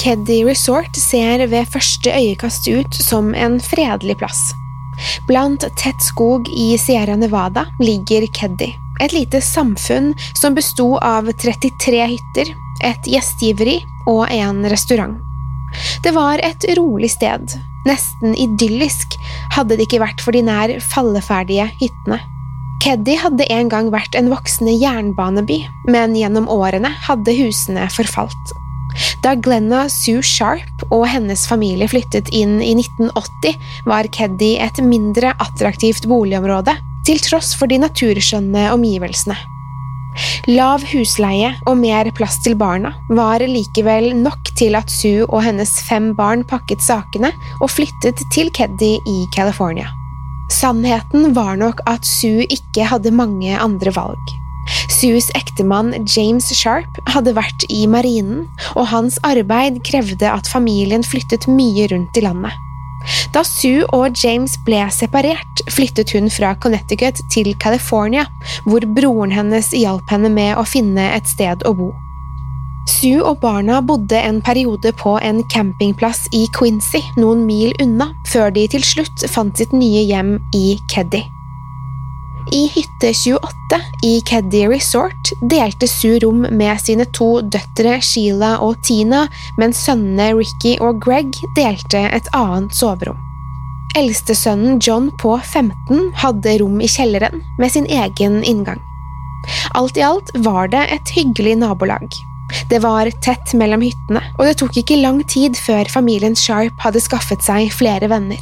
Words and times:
Keddy 0.00 0.42
Resort 0.46 0.96
ser 0.96 1.44
ved 1.46 1.68
første 1.70 2.10
øyekast 2.10 2.68
ut 2.68 2.94
som 2.94 3.34
en 3.34 3.60
fredelig 3.62 4.16
plass. 4.22 4.40
Blant 5.28 5.64
tett 5.78 6.02
skog 6.04 6.48
i 6.52 6.72
Sierra 6.80 7.16
Nevada 7.16 7.66
ligger 7.80 8.26
Keddy, 8.34 8.72
et 9.00 9.14
lite 9.14 9.40
samfunn 9.44 10.12
som 10.38 10.56
besto 10.56 10.94
av 11.02 11.30
33 11.32 12.06
hytter, 12.14 12.54
et 12.82 13.08
gjestgiveri 13.08 13.78
og 14.10 14.26
en 14.30 14.64
restaurant. 14.70 15.18
Det 16.04 16.12
var 16.12 16.42
et 16.44 16.66
rolig 16.76 17.12
sted, 17.14 17.54
nesten 17.88 18.36
idyllisk 18.36 19.16
hadde 19.54 19.78
det 19.78 19.88
ikke 19.88 20.02
vært 20.02 20.22
for 20.24 20.36
de 20.36 20.44
nær 20.46 20.74
falleferdige 20.92 21.68
hyttene. 21.80 22.20
Keddy 22.82 23.14
hadde 23.14 23.46
en 23.54 23.68
gang 23.70 23.92
vært 23.94 24.16
en 24.18 24.32
voksende 24.32 24.74
jernbaneby, 24.74 25.60
men 25.86 26.16
gjennom 26.18 26.50
årene 26.50 26.90
hadde 27.06 27.36
husene 27.38 27.86
forfalt. 27.94 28.56
Da 29.22 29.34
Glenna 29.38 29.84
Sue 29.92 30.22
Sharp 30.26 30.86
og 30.90 31.06
hennes 31.10 31.46
familie 31.48 31.88
flyttet 31.90 32.30
inn 32.34 32.58
i 32.62 32.74
1980, 32.78 33.56
var 33.86 34.10
Keddy 34.14 34.56
et 34.62 34.82
mindre 34.84 35.34
attraktivt 35.42 36.08
boligområde, 36.10 36.74
til 37.06 37.22
tross 37.22 37.56
for 37.58 37.70
de 37.70 37.80
naturskjønne 37.82 38.68
omgivelsene. 38.74 39.38
Lav 40.50 40.82
husleie 40.90 41.54
og 41.70 41.78
mer 41.80 42.10
plass 42.16 42.36
til 42.44 42.56
barna 42.58 42.92
var 43.16 43.40
likevel 43.48 44.10
nok 44.18 44.52
til 44.58 44.76
at 44.76 44.92
Sue 44.92 45.24
og 45.24 45.40
hennes 45.46 45.72
fem 45.86 46.12
barn 46.18 46.44
pakket 46.44 46.84
sakene 46.84 47.32
og 47.60 47.72
flyttet 47.72 48.20
til 48.34 48.52
Keddy 48.52 48.94
i 48.98 49.18
California. 49.34 49.88
Sannheten 50.52 51.32
var 51.36 51.56
nok 51.56 51.80
at 51.88 52.04
Sue 52.04 52.44
ikke 52.44 52.84
hadde 52.90 53.14
mange 53.14 53.56
andre 53.56 53.94
valg. 53.96 54.41
Sues 54.92 55.30
ektemann 55.38 55.94
James 56.06 56.48
Sharp 56.54 57.00
hadde 57.10 57.34
vært 57.36 57.66
i 57.72 57.86
marinen, 57.90 58.44
og 58.76 58.90
hans 58.92 59.18
arbeid 59.26 59.80
krevde 59.86 60.28
at 60.30 60.50
familien 60.50 61.04
flyttet 61.06 61.48
mye 61.50 61.88
rundt 61.92 62.18
i 62.18 62.24
landet. 62.26 62.54
Da 63.34 63.42
Sue 63.46 63.82
og 63.96 64.14
James 64.22 64.54
ble 64.66 64.84
separert, 64.94 65.64
flyttet 65.72 66.12
hun 66.14 66.30
fra 66.30 66.52
Connecticut 66.62 67.18
til 67.34 67.50
California, 67.58 68.28
hvor 68.66 68.86
broren 68.86 69.34
hennes 69.34 69.72
hjalp 69.74 70.12
henne 70.12 70.30
med 70.30 70.54
å 70.58 70.66
finne 70.68 71.10
et 71.16 71.26
sted 71.30 71.66
å 71.66 71.74
bo. 71.74 71.90
Sue 72.90 73.22
og 73.22 73.38
barna 73.42 73.78
bodde 73.82 74.18
en 74.18 74.40
periode 74.42 74.90
på 74.98 75.14
en 75.22 75.42
campingplass 75.50 76.26
i 76.34 76.46
Quincy, 76.54 77.02
noen 77.18 77.46
mil 77.46 77.74
unna, 77.82 78.10
før 78.30 78.50
de 78.54 78.66
til 78.70 78.86
slutt 78.86 79.26
fant 79.30 79.54
sitt 79.58 79.74
nye 79.74 80.02
hjem 80.06 80.36
i 80.54 80.78
Keddy. 80.90 81.22
I 82.50 82.66
hytte 82.74 83.14
28 83.14 83.78
i 84.02 84.20
Keddy 84.26 84.66
Resort 84.66 85.32
delte 85.50 85.88
Sue 85.88 86.18
rom 86.18 86.40
med 86.50 86.80
sine 86.80 87.06
to 87.14 87.40
døtre 87.40 88.00
Sheila 88.02 88.56
og 88.64 88.80
Tina, 88.82 89.26
mens 89.60 89.84
sønnene 89.86 90.32
Ricky 90.34 90.74
og 90.82 90.98
Greg 91.04 91.36
delte 91.56 92.02
et 92.10 92.30
annet 92.34 92.74
soverom. 92.74 93.20
Eldstesønnen 93.96 94.80
John 94.82 95.10
på 95.20 95.36
15 95.38 96.10
hadde 96.22 96.56
rom 96.62 96.80
i 96.80 96.88
kjelleren 96.90 97.44
med 97.60 97.74
sin 97.74 97.86
egen 97.86 98.40
inngang. 98.42 98.80
Alt 99.78 99.98
i 100.00 100.04
alt 100.06 100.32
var 100.42 100.70
det 100.72 100.82
et 100.96 101.14
hyggelig 101.14 101.58
nabolag. 101.60 102.08
Det 102.68 102.82
var 102.82 103.10
tett 103.24 103.54
mellom 103.56 103.84
hyttene, 103.84 104.22
og 104.38 104.48
det 104.48 104.56
tok 104.60 104.76
ikke 104.82 105.00
lang 105.00 105.22
tid 105.28 105.56
før 105.56 105.88
familien 105.92 106.36
Sharp 106.36 106.80
hadde 106.84 107.04
skaffet 107.04 107.44
seg 107.44 107.70
flere 107.72 108.10
venner. 108.12 108.40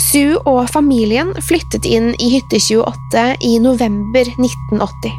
Sue 0.00 0.38
og 0.48 0.64
familien 0.72 1.32
flyttet 1.44 1.86
inn 1.88 2.12
i 2.18 2.32
hytte 2.36 2.60
28 2.60 3.26
i 3.48 3.58
november 3.62 4.28
1980. 4.36 5.12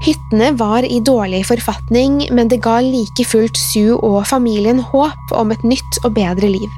Hyttene 0.00 0.52
var 0.56 0.84
i 0.84 1.00
dårlig 1.04 1.42
forfatning, 1.48 2.22
men 2.32 2.48
det 2.48 2.62
ga 2.64 2.78
like 2.80 3.24
fullt 3.28 3.58
Sue 3.60 3.96
og 3.96 4.22
familien 4.28 4.80
håp 4.92 5.34
om 5.36 5.52
et 5.52 5.66
nytt 5.66 6.00
og 6.04 6.14
bedre 6.16 6.48
liv. 6.48 6.70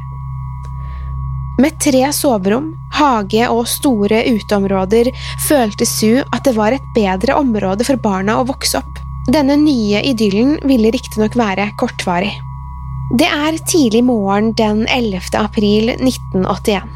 Med 1.62 1.76
tre 1.84 2.06
soverom, 2.16 2.72
hage 2.96 3.46
og 3.52 3.66
store 3.70 4.24
uteområder 4.32 5.12
følte 5.46 5.86
Sue 5.86 6.24
at 6.32 6.48
det 6.48 6.56
var 6.56 6.74
et 6.74 6.88
bedre 6.96 7.36
område 7.38 7.86
for 7.86 8.00
barna 8.02 8.40
å 8.40 8.46
vokse 8.48 8.80
opp. 8.80 9.02
Denne 9.30 9.54
nye 9.60 10.00
idyllen 10.08 10.56
ville 10.66 10.90
riktignok 10.90 11.36
være 11.38 11.68
kortvarig. 11.78 12.32
Det 13.12 13.26
er 13.28 13.58
tidlig 13.68 14.00
morgen 14.08 14.54
den 14.56 14.86
11. 14.88 15.34
april 15.36 15.90
1981. 15.92 16.86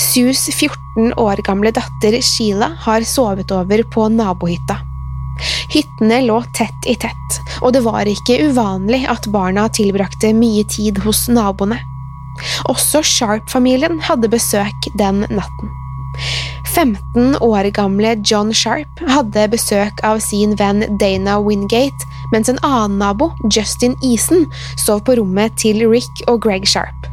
Sus 0.00 0.46
14 0.48 1.10
år 1.20 1.42
gamle 1.44 1.68
datter 1.76 2.16
Sheila 2.24 2.70
har 2.86 3.04
sovet 3.04 3.52
over 3.52 3.82
på 3.92 4.06
nabohytta. 4.08 4.78
Hyttene 5.74 6.22
lå 6.24 6.38
tett 6.56 6.88
i 6.88 6.96
tett, 6.96 7.36
og 7.60 7.74
det 7.76 7.84
var 7.84 8.08
ikke 8.08 8.38
uvanlig 8.48 9.02
at 9.12 9.28
barna 9.28 9.66
tilbrakte 9.68 10.32
mye 10.32 10.64
tid 10.72 11.02
hos 11.04 11.26
naboene. 11.28 11.82
Også 12.72 13.04
Sharp-familien 13.04 14.00
hadde 14.08 14.32
besøk 14.32 14.88
den 14.96 15.26
natten. 15.28 15.76
15 16.72 17.36
år 17.44 17.68
gamle 17.76 18.16
John 18.24 18.56
Sharp 18.56 19.04
hadde 19.04 19.50
besøk 19.52 20.00
av 20.00 20.24
sin 20.24 20.56
venn 20.56 20.84
Dana 20.96 21.36
Wingate, 21.44 22.08
mens 22.32 22.48
en 22.52 22.60
annen 22.66 22.98
nabo, 23.00 23.30
Justin 23.52 23.96
Eason, 24.02 24.46
sov 24.80 25.04
på 25.06 25.18
rommet 25.20 25.56
til 25.60 25.84
Rick 25.90 26.24
og 26.30 26.42
Greg 26.46 26.66
Sharp. 26.68 27.10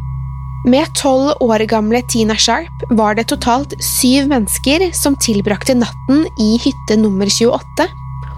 Med 0.63 0.87
tolv 0.95 1.33
år 1.43 1.65
gamle 1.67 1.99
Tina 2.07 2.37
Sharp 2.39 2.85
var 2.95 3.17
det 3.17 3.27
totalt 3.27 3.75
syv 3.83 4.29
mennesker 4.31 4.85
som 4.95 5.17
tilbrakte 5.19 5.75
natten 5.75 6.23
i 6.39 6.53
hytte 6.63 6.95
nummer 7.01 7.27
28, 7.27 7.89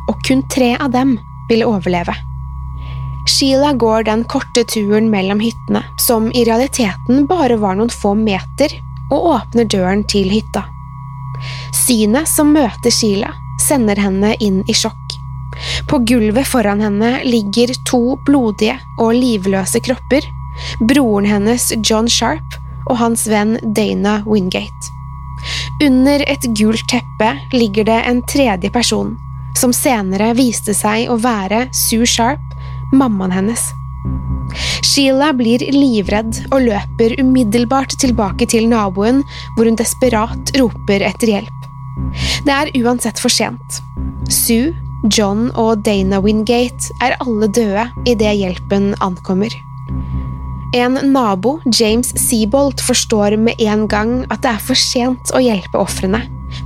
og 0.09 0.23
kun 0.25 0.41
tre 0.49 0.73
av 0.79 0.89
dem 0.95 1.19
ville 1.49 1.67
overleve. 1.69 2.15
Sheila 3.29 3.73
går 3.73 4.03
den 4.03 4.23
korte 4.29 4.63
turen 4.69 5.09
mellom 5.09 5.39
hyttene, 5.41 5.83
som 6.01 6.31
i 6.33 6.45
realiteten 6.45 7.25
bare 7.29 7.57
var 7.61 7.77
noen 7.77 7.93
få 7.93 8.13
meter, 8.17 8.73
og 9.13 9.29
åpner 9.35 9.69
døren 9.69 10.03
til 10.09 10.29
hytta. 10.33 10.65
Synet 11.85 12.29
som 12.29 12.53
møter 12.53 12.93
Sheila, 12.93 13.33
sender 13.61 14.01
henne 14.01 14.33
inn 14.41 14.63
i 14.69 14.73
sjokk. 14.77 15.04
På 15.89 15.99
gulvet 16.07 16.47
foran 16.47 16.81
henne 16.83 17.19
ligger 17.23 17.73
to 17.87 18.17
blodige 18.27 18.77
og 18.99 19.13
livløse 19.15 19.81
kropper, 19.85 20.27
broren 20.79 21.27
hennes 21.29 21.71
John 21.83 22.09
Sharp 22.11 22.59
og 22.89 22.99
hans 23.01 23.25
venn 23.31 23.57
Dana 23.75 24.21
Wingate. 24.25 24.91
Under 25.83 26.23
et 26.25 26.45
gult 26.57 26.85
teppe 26.89 27.31
ligger 27.53 27.87
det 27.87 28.01
en 28.09 28.21
tredje 28.29 28.71
person, 28.73 29.15
som 29.57 29.73
senere 29.75 30.33
viste 30.37 30.73
seg 30.77 31.09
å 31.11 31.17
være 31.21 31.67
Sue 31.75 32.07
Sharp, 32.09 32.41
mammaen 32.95 33.33
hennes. 33.35 33.65
Sheila 34.85 35.31
blir 35.35 35.63
livredd 35.73 36.45
og 36.53 36.67
løper 36.67 37.17
umiddelbart 37.19 37.97
tilbake 38.01 38.47
til 38.49 38.69
naboen, 38.71 39.23
hvor 39.55 39.67
hun 39.67 39.77
desperat 39.79 40.53
roper 40.59 41.05
etter 41.07 41.33
hjelp. 41.33 41.69
Det 42.45 42.53
er 42.53 42.71
uansett 42.83 43.19
for 43.21 43.33
sent. 43.33 43.81
Sue, 44.31 44.73
John 45.05 45.51
og 45.53 45.83
Dana 45.85 46.17
Wingate 46.23 46.93
er 47.03 47.13
alle 47.21 47.49
døde 47.53 47.85
idet 48.09 48.31
hjelpen 48.39 48.93
ankommer. 49.05 49.53
En 50.75 50.97
nabo, 51.13 51.59
James 51.69 52.09
Seabolt, 52.19 52.81
forstår 52.81 53.37
med 53.37 53.61
en 53.61 53.85
gang 53.87 54.15
at 54.33 54.41
det 54.43 54.55
er 54.55 54.63
for 54.65 54.79
sent 54.79 55.31
å 55.37 55.41
hjelpe 55.43 55.77
ofrene, 55.79 56.23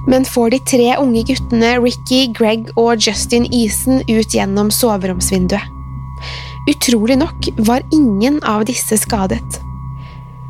men 0.07 0.25
får 0.25 0.53
de 0.55 0.59
tre 0.71 0.87
unge 1.01 1.25
guttene 1.27 1.75
Ricky, 1.83 2.29
Greg 2.33 2.71
og 2.79 3.03
Justin 3.03 3.49
Eason 3.51 4.01
ut 4.07 4.33
gjennom 4.33 4.71
soveromsvinduet. 4.71 5.75
Utrolig 6.69 7.19
nok 7.19 7.51
var 7.67 7.83
ingen 7.91 8.39
av 8.47 8.65
disse 8.69 8.97
skadet. 9.03 9.59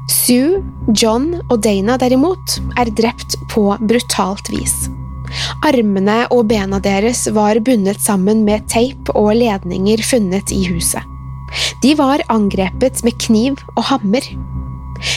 Sue, 0.09 0.61
John 0.93 1.35
og 1.49 1.59
Dana 1.65 1.97
derimot 2.01 2.59
er 2.77 2.93
drept 2.93 3.37
på 3.49 3.65
brutalt 3.81 4.49
vis. 4.53 4.89
Armene 5.65 6.21
og 6.33 6.47
bena 6.51 6.79
deres 6.83 7.25
var 7.35 7.59
bundet 7.65 8.01
sammen 8.01 8.43
med 8.47 8.67
teip 8.71 9.11
og 9.15 9.33
ledninger 9.37 10.03
funnet 10.05 10.53
i 10.55 10.63
huset. 10.69 11.03
De 11.81 11.95
var 11.97 12.23
angrepet 12.29 13.03
med 13.05 13.17
kniv 13.21 13.57
og 13.75 13.83
hammer. 13.89 14.25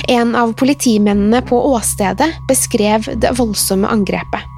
En 0.09 0.37
av 0.39 0.55
politimennene 0.59 1.43
på 1.47 1.59
åstedet 1.73 2.31
beskrev 2.49 3.09
det 3.19 3.35
voldsomme 3.39 3.91
angrepet. 3.91 4.49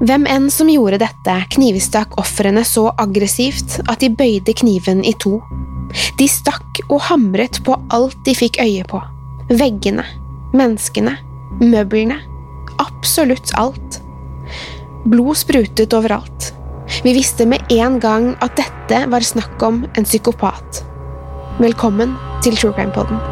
Hvem 0.00 0.24
enn 0.32 0.46
som 0.52 0.68
gjorde 0.72 1.02
dette, 1.02 1.34
knivstakk 1.52 2.14
ofrene 2.20 2.62
så 2.64 2.86
aggressivt 3.00 3.80
at 3.84 4.00
de 4.00 4.08
bøyde 4.08 4.54
kniven 4.56 5.02
i 5.04 5.12
to. 5.20 5.40
De 6.16 6.28
stakk 6.30 6.80
og 6.86 7.02
hamret 7.10 7.60
på 7.66 7.76
alt 7.92 8.16
de 8.24 8.32
fikk 8.36 8.60
øye 8.62 8.86
på. 8.88 9.00
Veggene, 9.50 10.06
menneskene, 10.56 11.18
møblene. 11.60 12.20
Absolutt 12.80 13.52
alt. 13.60 14.00
Blod 15.04 15.36
sprutet 15.36 15.94
overalt. 15.96 16.50
Vi 17.04 17.14
visste 17.16 17.46
med 17.48 17.72
en 17.72 17.96
gang 18.02 18.34
at 18.44 18.58
dette 18.60 19.00
var 19.08 19.24
snakk 19.24 19.62
om 19.64 19.82
en 19.96 20.04
psykopat. 20.04 20.82
Velkommen 21.60 22.16
til 22.44 22.56
True 22.60 22.76
Crime 22.76 22.92
Poden. 22.92 23.29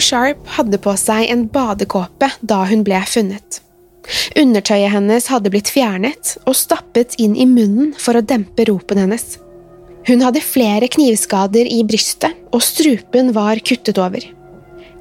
Sue 0.00 0.06
Sharp 0.16 0.46
hadde 0.56 0.78
på 0.80 0.94
seg 0.96 1.28
en 1.28 1.42
badekåpe 1.52 2.30
da 2.40 2.62
hun 2.70 2.80
ble 2.86 3.02
funnet. 3.04 3.58
Undertøyet 4.38 4.94
hennes 4.94 5.26
hadde 5.28 5.50
blitt 5.52 5.68
fjernet 5.68 6.38
og 6.48 6.56
stappet 6.56 7.18
inn 7.20 7.34
i 7.36 7.44
munnen 7.44 7.90
for 8.00 8.16
å 8.16 8.22
dempe 8.24 8.64
ropen 8.70 9.02
hennes. 9.02 9.36
Hun 10.08 10.24
hadde 10.24 10.40
flere 10.40 10.88
knivskader 10.88 11.68
i 11.68 11.82
brystet, 11.84 12.32
og 12.48 12.64
strupen 12.64 13.34
var 13.36 13.60
kuttet 13.60 14.00
over. 14.00 14.24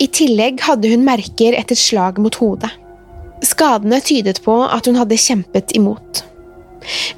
I 0.04 0.10
tillegg 0.20 0.60
hadde 0.68 0.92
hun 0.92 1.08
merker 1.08 1.56
etter 1.56 1.80
slag 1.80 2.20
mot 2.20 2.36
hodet. 2.44 2.74
Skadene 3.48 4.04
tydet 4.04 4.44
på 4.44 4.60
at 4.68 4.92
hun 4.92 5.00
hadde 5.00 5.24
kjempet 5.30 5.78
imot. 5.80 6.26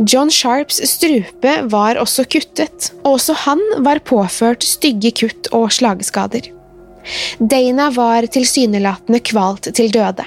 John 0.06 0.30
Sharps 0.30 0.78
strupe 0.86 1.58
var 1.74 1.98
også 1.98 2.30
kuttet, 2.30 2.94
og 3.02 3.16
også 3.18 3.42
han 3.48 3.70
var 3.82 4.06
påført 4.06 4.70
stygge 4.70 5.18
kutt 5.24 5.50
og 5.50 5.72
slagskader. 5.74 6.54
Dana 7.40 7.90
var 7.96 8.28
tilsynelatende 8.32 9.22
kvalt 9.26 9.72
til 9.76 9.92
døde. 9.94 10.26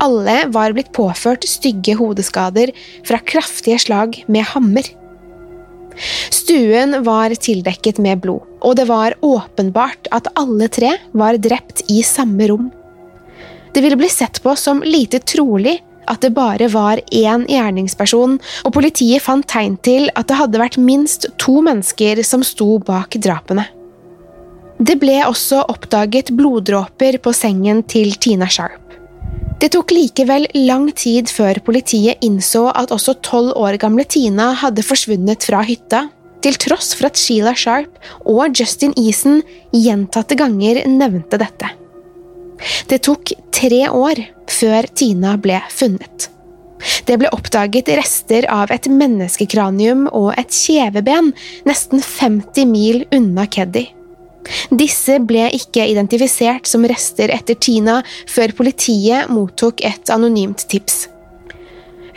Alle 0.00 0.36
var 0.52 0.74
blitt 0.76 0.92
påført 0.96 1.46
stygge 1.48 1.96
hodeskader 1.98 2.72
fra 3.08 3.20
kraftige 3.24 3.80
slag 3.80 4.22
med 4.28 4.46
hammer. 4.52 4.86
Stuen 6.30 7.00
var 7.04 7.34
tildekket 7.34 7.98
med 8.00 8.22
blod, 8.24 8.44
og 8.64 8.76
det 8.78 8.86
var 8.88 9.16
åpenbart 9.24 10.08
at 10.14 10.30
alle 10.38 10.68
tre 10.72 10.94
var 11.12 11.40
drept 11.40 11.84
i 11.90 12.02
samme 12.06 12.48
rom. 12.48 12.70
Det 13.74 13.82
ville 13.84 13.98
bli 13.98 14.08
sett 14.10 14.40
på 14.42 14.54
som 14.58 14.82
lite 14.86 15.20
trolig 15.22 15.78
at 16.10 16.24
det 16.24 16.32
bare 16.34 16.66
var 16.72 16.98
én 17.14 17.44
gjerningsperson, 17.46 18.38
og 18.64 18.74
politiet 18.74 19.22
fant 19.22 19.46
tegn 19.46 19.76
til 19.84 20.08
at 20.18 20.26
det 20.30 20.38
hadde 20.40 20.62
vært 20.62 20.80
minst 20.80 21.28
to 21.38 21.60
mennesker 21.62 22.22
som 22.26 22.42
sto 22.46 22.78
bak 22.82 23.14
drapene. 23.22 23.68
Det 24.80 24.94
ble 24.96 25.18
også 25.26 25.58
oppdaget 25.68 26.30
bloddråper 26.32 27.18
på 27.20 27.34
sengen 27.36 27.82
til 27.84 28.14
Tina 28.16 28.46
Sharp. 28.48 28.94
Det 29.60 29.68
tok 29.74 29.92
likevel 29.92 30.46
lang 30.56 30.86
tid 30.96 31.28
før 31.28 31.60
politiet 31.66 32.22
innså 32.24 32.62
at 32.72 32.94
også 32.94 33.18
tolv 33.20 33.52
år 33.60 33.76
gamle 33.82 34.06
Tina 34.08 34.54
hadde 34.62 34.84
forsvunnet 34.86 35.44
fra 35.44 35.60
hytta, 35.68 36.06
til 36.40 36.56
tross 36.56 36.94
for 36.96 37.10
at 37.10 37.20
Sheila 37.20 37.52
Sharp 37.52 38.00
og 38.24 38.56
Justin 38.56 38.96
Eason 38.96 39.42
gjentatte 39.76 40.38
ganger 40.40 40.80
nevnte 40.88 41.36
dette. 41.44 41.74
Det 42.88 43.02
tok 43.04 43.34
tre 43.52 43.84
år 43.92 44.24
før 44.48 44.88
Tina 44.96 45.36
ble 45.36 45.60
funnet. 45.68 46.30
Det 47.04 47.20
ble 47.20 47.28
oppdaget 47.36 47.92
rester 48.00 48.48
av 48.48 48.72
et 48.72 48.88
menneskekranium 48.88 50.08
og 50.08 50.32
et 50.40 50.56
kjeveben 50.56 51.34
nesten 51.68 52.00
50 52.00 52.70
mil 52.72 53.04
unna 53.12 53.44
Keddy. 53.44 53.90
Disse 54.70 55.18
ble 55.26 55.48
ikke 55.56 55.84
identifisert 55.90 56.68
som 56.70 56.86
rester 56.88 57.32
etter 57.34 57.58
Tina 57.60 58.00
før 58.30 58.54
politiet 58.56 59.30
mottok 59.32 59.84
et 59.86 60.12
anonymt 60.12 60.64
tips. 60.70 61.08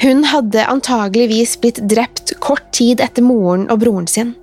Hun 0.01 0.23
hadde 0.27 0.65
antageligvis 0.67 1.57
blitt 1.61 1.81
drept 1.89 2.33
kort 2.43 2.65
tid 2.75 3.03
etter 3.03 3.25
moren 3.25 3.67
og 3.71 3.83
broren 3.83 4.09
sin. 4.09 4.33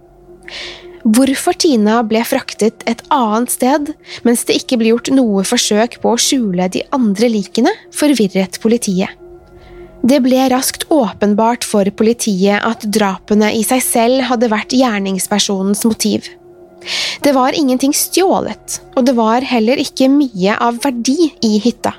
Hvorfor 1.00 1.56
Tina 1.56 2.02
ble 2.04 2.20
fraktet 2.28 2.84
et 2.90 3.00
annet 3.14 3.52
sted, 3.54 3.94
mens 4.26 4.44
det 4.44 4.58
ikke 4.60 4.76
ble 4.80 4.92
gjort 4.92 5.08
noe 5.16 5.44
forsøk 5.48 5.96
på 6.02 6.12
å 6.12 6.20
skjule 6.20 6.68
de 6.72 6.84
andre 6.92 7.30
likene, 7.32 7.72
forvirret 7.96 8.60
politiet. 8.60 9.16
Det 10.00 10.20
ble 10.24 10.46
raskt 10.52 10.86
åpenbart 10.92 11.64
for 11.68 11.88
politiet 11.96 12.60
at 12.64 12.84
drapene 12.88 13.50
i 13.56 13.64
seg 13.66 13.82
selv 13.84 14.28
hadde 14.30 14.48
vært 14.52 14.76
gjerningspersonens 14.76 15.84
motiv. 15.88 16.28
Det 17.20 17.32
var 17.36 17.56
ingenting 17.56 17.92
stjålet, 17.96 18.80
og 18.96 19.06
det 19.08 19.16
var 19.18 19.44
heller 19.44 19.80
ikke 19.80 20.08
mye 20.12 20.56
av 20.56 20.80
verdi 20.84 21.32
i 21.44 21.58
hytta. 21.62 21.94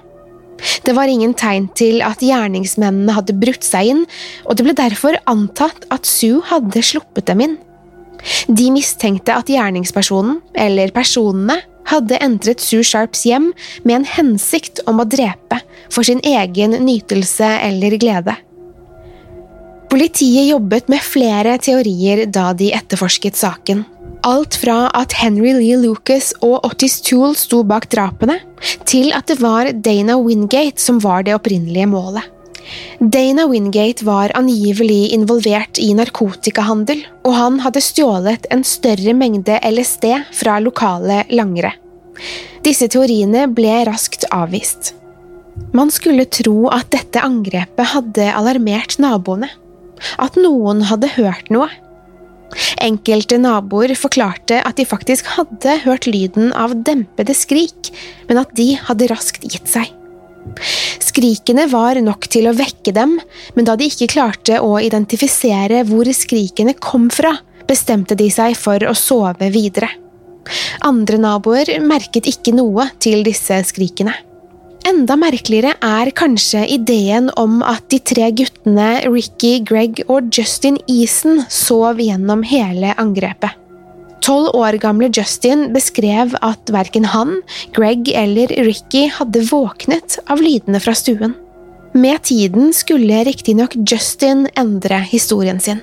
Det 0.85 0.93
var 0.97 1.09
ingen 1.09 1.33
tegn 1.37 1.67
til 1.77 2.03
at 2.05 2.21
gjerningsmennene 2.21 3.15
hadde 3.15 3.37
brutt 3.41 3.65
seg 3.65 3.93
inn, 3.93 4.05
og 4.45 4.57
det 4.57 4.65
ble 4.67 4.77
derfor 4.77 5.17
antatt 5.29 5.87
at 5.93 6.09
Sue 6.09 6.41
hadde 6.51 6.83
sluppet 6.85 7.29
dem 7.29 7.41
inn. 7.47 7.57
De 8.47 8.69
mistenkte 8.73 9.33
at 9.33 9.49
gjerningspersonen, 9.49 10.41
eller 10.53 10.93
personene, 10.93 11.57
hadde 11.89 12.19
entret 12.21 12.61
Sue 12.61 12.85
Sharps 12.85 13.25
hjem 13.25 13.49
med 13.83 13.95
en 13.95 14.07
hensikt 14.07 14.83
om 14.89 15.01
å 15.01 15.07
drepe, 15.09 15.57
for 15.91 16.05
sin 16.07 16.21
egen 16.23 16.77
nytelse 16.85 17.49
eller 17.65 17.97
glede. 18.01 18.37
Politiet 19.91 20.47
jobbet 20.47 20.87
med 20.87 21.03
flere 21.03 21.57
teorier 21.59 22.21
da 22.31 22.53
de 22.55 22.69
etterforsket 22.71 23.35
saken. 23.35 23.81
Alt 24.23 24.55
fra 24.61 24.85
at 24.95 25.11
Henry 25.19 25.51
Lee 25.57 25.75
Lucas 25.81 26.29
og 26.39 26.61
Otis 26.63 27.01
Toole 27.03 27.35
sto 27.35 27.59
bak 27.67 27.89
drapene, 27.91 28.37
til 28.87 29.11
at 29.11 29.27
det 29.27 29.41
var 29.41 29.67
Dana 29.83 30.15
Wingate 30.15 30.79
som 30.79 31.01
var 31.03 31.25
det 31.27 31.35
opprinnelige 31.35 31.89
målet. 31.91 32.23
Dana 33.01 33.43
Wingate 33.51 34.05
var 34.07 34.31
angivelig 34.37 35.11
involvert 35.11 35.81
i 35.81 35.89
narkotikahandel, 35.97 37.03
og 37.27 37.35
han 37.35 37.59
hadde 37.65 37.83
stjålet 37.83 38.47
en 38.53 38.63
større 38.63 39.11
mengde 39.17 39.59
LSD 39.59 40.07
fra 40.39 40.61
lokale 40.63 41.25
langere. 41.35 41.73
Disse 42.63 42.87
teoriene 42.87 43.49
ble 43.51 43.81
raskt 43.89 44.23
avvist. 44.31 44.93
Man 45.75 45.91
skulle 45.91 46.29
tro 46.31 46.69
at 46.71 46.93
dette 46.95 47.19
angrepet 47.19 47.91
hadde 47.91 48.29
alarmert 48.31 48.95
naboene. 49.03 49.51
At 50.21 50.37
noen 50.39 50.83
hadde 50.89 51.11
hørt 51.17 51.51
noe. 51.53 51.69
Enkelte 52.83 53.37
naboer 53.39 53.93
forklarte 53.95 54.59
at 54.65 54.79
de 54.79 54.85
faktisk 54.87 55.29
hadde 55.37 55.77
hørt 55.85 56.07
lyden 56.09 56.51
av 56.57 56.75
dempede 56.83 57.35
skrik, 57.37 57.91
men 58.27 58.41
at 58.41 58.51
de 58.57 58.73
hadde 58.89 59.07
raskt 59.11 59.45
gitt 59.47 59.71
seg. 59.71 59.87
Skrikene 61.01 61.67
var 61.71 61.99
nok 62.01 62.25
til 62.31 62.49
å 62.49 62.55
vekke 62.57 62.93
dem, 62.95 63.17
men 63.55 63.67
da 63.67 63.77
de 63.77 63.87
ikke 63.91 64.09
klarte 64.15 64.59
å 64.63 64.73
identifisere 64.81 65.83
hvor 65.87 66.09
skrikene 66.15 66.75
kom 66.81 67.09
fra, 67.13 67.35
bestemte 67.69 68.17
de 68.19 68.27
seg 68.33 68.57
for 68.59 68.83
å 68.87 68.95
sove 68.97 69.51
videre. 69.53 69.91
Andre 70.87 71.19
naboer 71.21 71.69
merket 71.85 72.27
ikke 72.31 72.55
noe 72.57 72.89
til 72.99 73.21
disse 73.27 73.61
skrikene. 73.69 74.15
Enda 74.87 75.15
merkeligere 75.19 75.73
er 75.83 76.11
kanskje 76.17 76.63
ideen 76.75 77.29
om 77.39 77.59
at 77.65 77.87
de 77.91 77.99
tre 77.99 78.29
guttene 78.35 79.01
Ricky, 79.07 79.59
Greg 79.65 80.03
og 80.07 80.29
Justin 80.33 80.79
Eason 80.89 81.43
sov 81.51 82.01
gjennom 82.01 82.45
hele 82.47 82.93
angrepet. 83.01 83.57
Tolv 84.21 84.53
år 84.53 84.77
gamle 84.81 85.09
Justin 85.09 85.71
beskrev 85.73 86.35
at 86.45 86.69
verken 86.69 87.07
han, 87.09 87.39
Greg 87.73 88.11
eller 88.13 88.53
Ricky 88.67 89.07
hadde 89.09 89.41
våknet 89.49 90.19
av 90.29 90.43
lydene 90.43 90.81
fra 90.83 90.93
stuen. 90.97 91.33
Med 91.97 92.21
tiden 92.29 92.69
skulle 92.73 93.23
riktignok 93.27 93.73
Justin 93.81 94.45
endre 94.55 95.01
historien 95.09 95.59
sin. 95.59 95.81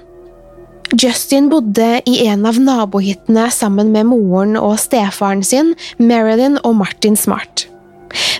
Justin 0.94 1.50
bodde 1.52 1.98
i 2.08 2.14
en 2.30 2.46
av 2.48 2.56
nabohyttene 2.62 3.50
sammen 3.52 3.90
med 3.92 4.08
moren 4.08 4.56
og 4.56 4.78
stefaren 4.80 5.42
sin, 5.44 5.74
Marilyn 5.98 6.56
og 6.62 6.78
Martin 6.78 7.18
Smart. 7.18 7.66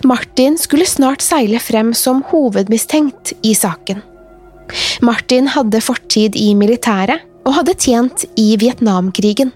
Martin 0.08 0.58
skulle 0.58 0.86
snart 0.86 1.24
seile 1.24 1.60
frem 1.62 1.94
som 1.94 2.22
hovedmistenkt 2.30 3.34
i 3.42 3.54
saken. 3.54 4.02
Martin 5.00 5.48
hadde 5.48 5.80
fortid 5.80 6.36
i 6.36 6.52
militæret 6.58 7.24
og 7.48 7.56
hadde 7.60 7.76
tjent 7.80 8.26
i 8.36 8.52
Vietnamkrigen. 8.60 9.52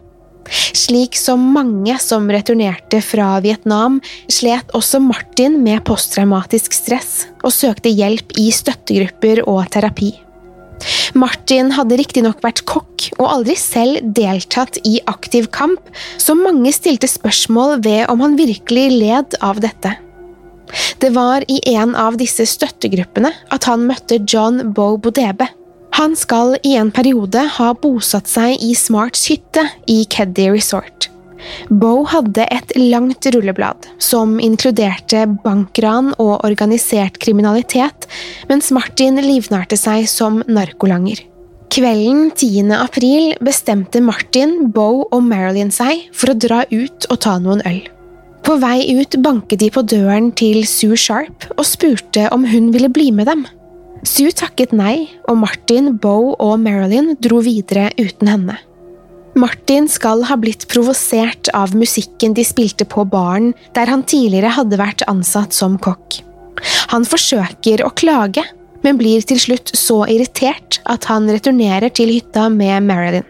Slik 0.75 1.17
som 1.17 1.43
mange 1.55 1.95
som 2.03 2.27
returnerte 2.33 2.99
fra 3.05 3.37
Vietnam, 3.45 4.01
slet 4.29 4.73
også 4.77 5.01
Martin 5.05 5.61
med 5.63 5.85
posttraumatisk 5.87 6.75
stress 6.77 7.29
og 7.45 7.55
søkte 7.55 7.93
hjelp 7.93 8.35
i 8.41 8.51
støttegrupper 8.55 9.45
og 9.47 9.65
terapi. 9.73 10.13
Martin 11.19 11.73
hadde 11.77 11.99
riktignok 12.01 12.43
vært 12.45 12.65
kokk 12.69 13.09
og 13.19 13.27
aldri 13.29 13.57
selv 13.59 14.01
deltatt 14.17 14.79
i 14.89 14.99
aktiv 15.11 15.49
kamp, 15.55 15.81
så 16.19 16.37
mange 16.39 16.73
stilte 16.75 17.11
spørsmål 17.11 17.81
ved 17.85 18.07
om 18.13 18.23
han 18.25 18.39
virkelig 18.41 18.89
led 18.95 19.39
av 19.45 19.63
dette. 19.63 19.97
Det 21.03 21.11
var 21.13 21.45
i 21.53 21.61
en 21.75 21.97
av 21.99 22.17
disse 22.21 22.47
støttegruppene 22.49 23.33
at 23.53 23.69
han 23.69 23.85
møtte 23.89 24.23
John 24.25 24.73
Bo 24.73 24.95
Bodebe. 24.97 25.51
Han 25.99 26.17
skal 26.17 26.57
i 26.65 26.75
en 26.81 26.93
periode 26.95 27.45
ha 27.59 27.73
bosatt 27.77 28.31
seg 28.31 28.57
i 28.65 28.73
Smarts 28.79 29.27
hytte 29.29 29.67
i 29.91 30.03
Keddy 30.09 30.49
Resort. 30.55 31.12
Bo 31.71 32.03
hadde 32.09 32.47
et 32.51 32.75
langt 32.79 33.27
rulleblad, 33.35 33.89
som 34.03 34.39
inkluderte 34.43 35.25
bankran 35.45 36.13
og 36.19 36.45
organisert 36.47 37.19
kriminalitet, 37.23 38.09
mens 38.51 38.73
Martin 38.75 39.21
livnærte 39.23 39.79
seg 39.81 40.09
som 40.11 40.43
narkolanger. 40.49 41.23
Kvelden 41.73 42.27
10. 42.37 42.69
april 42.77 43.31
bestemte 43.41 44.03
Martin, 44.05 44.69
Bo 44.75 45.07
og 45.09 45.23
Marilyn 45.25 45.71
seg 45.73 46.03
for 46.13 46.35
å 46.35 46.37
dra 46.37 46.67
ut 46.69 47.07
og 47.09 47.21
ta 47.25 47.39
noen 47.41 47.63
øl. 47.65 47.81
På 48.45 48.59
vei 48.61 48.99
ut 48.99 49.17
banket 49.23 49.63
de 49.63 49.71
på 49.73 49.85
døren 49.87 50.33
til 50.37 50.67
Sue 50.69 50.99
Sharp 51.01 51.47
og 51.55 51.65
spurte 51.65 52.27
om 52.35 52.45
hun 52.45 52.69
ville 52.75 52.91
bli 52.93 53.09
med 53.15 53.31
dem. 53.31 53.47
Sue 54.05 54.35
takket 54.35 54.75
nei, 54.75 55.07
og 55.31 55.39
Martin, 55.45 55.95
Bo 56.03 56.35
og 56.35 56.59
Marilyn 56.61 57.15
dro 57.23 57.39
videre 57.41 57.89
uten 57.97 58.29
henne. 58.29 58.59
Martin 59.35 59.89
skal 59.89 60.27
ha 60.29 60.37
blitt 60.37 60.67
provosert 60.69 61.49
av 61.57 61.73
musikken 61.77 62.35
de 62.37 62.45
spilte 62.45 62.85
på 62.85 63.05
baren 63.09 63.53
der 63.77 63.89
han 63.89 64.05
tidligere 64.05 64.53
hadde 64.59 64.81
vært 64.81 65.05
ansatt 65.09 65.57
som 65.57 65.79
kokk. 65.81 66.19
Han 66.93 67.07
forsøker 67.09 67.81
å 67.87 67.95
klage, 67.97 68.45
men 68.85 68.99
blir 69.01 69.25
til 69.25 69.41
slutt 69.41 69.73
så 69.79 70.03
irritert 70.11 70.81
at 70.91 71.07
han 71.09 71.31
returnerer 71.31 71.93
til 71.95 72.13
hytta 72.13 72.49
med 72.53 72.85
Marilyn. 72.85 73.27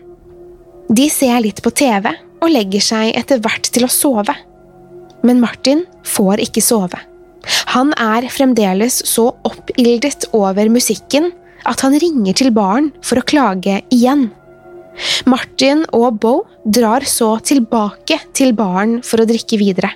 De 0.91 1.07
ser 1.13 1.39
litt 1.45 1.63
på 1.63 1.71
TV 1.71 2.11
og 2.43 2.51
legger 2.51 2.83
seg 2.83 3.15
etter 3.17 3.39
hvert 3.45 3.71
til 3.71 3.87
å 3.87 3.93
sove. 3.93 4.35
Men 5.23 5.41
Martin 5.41 5.87
får 6.03 6.43
ikke 6.43 6.65
sove. 6.65 6.99
Han 7.75 7.95
er 7.95 8.27
fremdeles 8.31 9.01
så 9.07 9.31
oppildet 9.47 10.27
over 10.35 10.69
musikken 10.71 11.31
at 11.69 11.83
han 11.87 11.95
ringer 11.95 12.35
til 12.39 12.51
baren 12.55 12.91
for 13.07 13.21
å 13.21 13.27
klage 13.27 13.81
igjen. 13.95 14.33
Martin 15.27 15.85
og 15.97 16.21
Bo 16.23 16.35
drar 16.65 17.07
så 17.09 17.35
tilbake 17.45 18.19
til 18.37 18.55
baren 18.57 19.01
for 19.07 19.23
å 19.23 19.29
drikke 19.29 19.59
videre. 19.61 19.93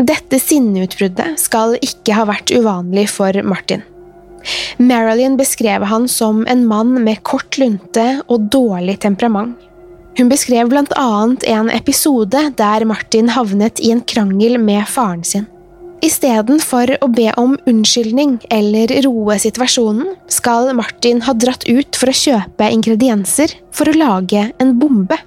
Dette 0.00 0.38
sinneutbruddet 0.40 1.40
skal 1.40 1.76
ikke 1.84 2.14
ha 2.16 2.26
vært 2.28 2.52
uvanlig 2.54 3.08
for 3.12 3.36
Martin. 3.44 3.82
Marilyn 4.80 5.36
beskrev 5.36 5.84
han 5.90 6.06
som 6.08 6.46
en 6.48 6.62
mann 6.68 6.94
med 7.04 7.20
kort 7.28 7.58
lunte 7.60 8.22
og 8.28 8.48
dårlig 8.52 8.96
temperament. 9.04 9.58
Hun 10.18 10.30
beskrev 10.32 10.70
blant 10.72 10.92
annet 10.98 11.44
en 11.48 11.70
episode 11.72 12.40
der 12.58 12.84
Martin 12.88 13.30
havnet 13.30 13.80
i 13.84 13.92
en 13.94 14.00
krangel 14.00 14.58
med 14.60 14.88
faren 14.88 15.22
sin. 15.24 15.46
Istedenfor 16.00 16.94
å 17.04 17.10
be 17.12 17.28
om 17.36 17.58
unnskyldning 17.68 18.38
eller 18.52 18.92
roe 19.04 19.36
situasjonen, 19.40 20.14
skal 20.32 20.70
Martin 20.76 21.20
ha 21.26 21.34
dratt 21.36 21.66
ut 21.68 21.98
for 21.98 22.08
å 22.08 22.16
kjøpe 22.16 22.70
ingredienser 22.72 23.52
for 23.76 23.90
å 23.90 23.96
lage 23.98 24.46
en 24.62 24.72
bombe. 24.80 25.18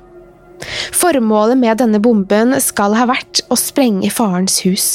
Formålet 0.95 1.59
med 1.59 1.77
denne 1.81 2.01
bomben 2.01 2.55
skal 2.63 2.95
ha 2.97 3.05
vært 3.09 3.43
å 3.53 3.57
sprenge 3.59 4.09
farens 4.13 4.63
hus. 4.65 4.87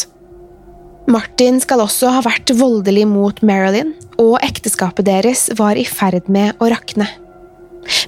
Martin 1.09 1.61
skal 1.63 1.85
også 1.85 2.11
ha 2.13 2.25
vært 2.27 2.51
voldelig 2.59 3.07
mot 3.09 3.39
Marilyn, 3.47 3.95
og 4.21 4.37
ekteskapet 4.45 5.07
deres 5.07 5.47
var 5.57 5.79
i 5.79 5.87
ferd 5.89 6.27
med 6.29 6.59
å 6.61 6.69
rakne. 6.73 7.07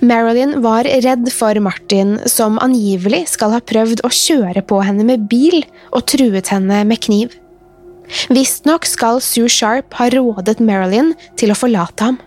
Marilyn 0.05 0.59
var 0.65 0.85
redd 0.85 1.31
for 1.33 1.57
Martin, 1.65 2.19
som 2.29 2.59
angivelig 2.61 3.23
skal 3.33 3.55
ha 3.55 3.63
prøvd 3.65 4.03
å 4.05 4.11
kjøre 4.13 4.65
på 4.67 4.83
henne 4.85 5.07
med 5.07 5.31
bil 5.31 5.63
og 5.95 6.05
truet 6.11 6.51
henne 6.53 6.83
med 6.89 7.01
kniv. 7.07 7.33
Visstnok 8.33 8.87
skal 8.89 9.21
Sue 9.25 9.51
Sharp 9.51 9.95
ha 9.99 10.09
rådet 10.13 10.61
Marilyn 10.63 11.15
til 11.41 11.53
å 11.53 11.59
forlate 11.59 12.11
ham. 12.11 12.19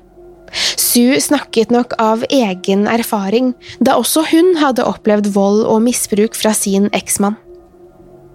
Sue 0.53 1.17
snakket 1.21 1.71
nok 1.73 1.95
av 2.01 2.25
egen 2.29 2.85
erfaring, 2.89 3.53
da 3.81 3.97
også 3.97 4.25
hun 4.29 4.53
hadde 4.61 4.85
opplevd 4.85 5.31
vold 5.33 5.63
og 5.65 5.81
misbruk 5.87 6.37
fra 6.37 6.53
sin 6.57 6.91
eksmann. 6.93 7.39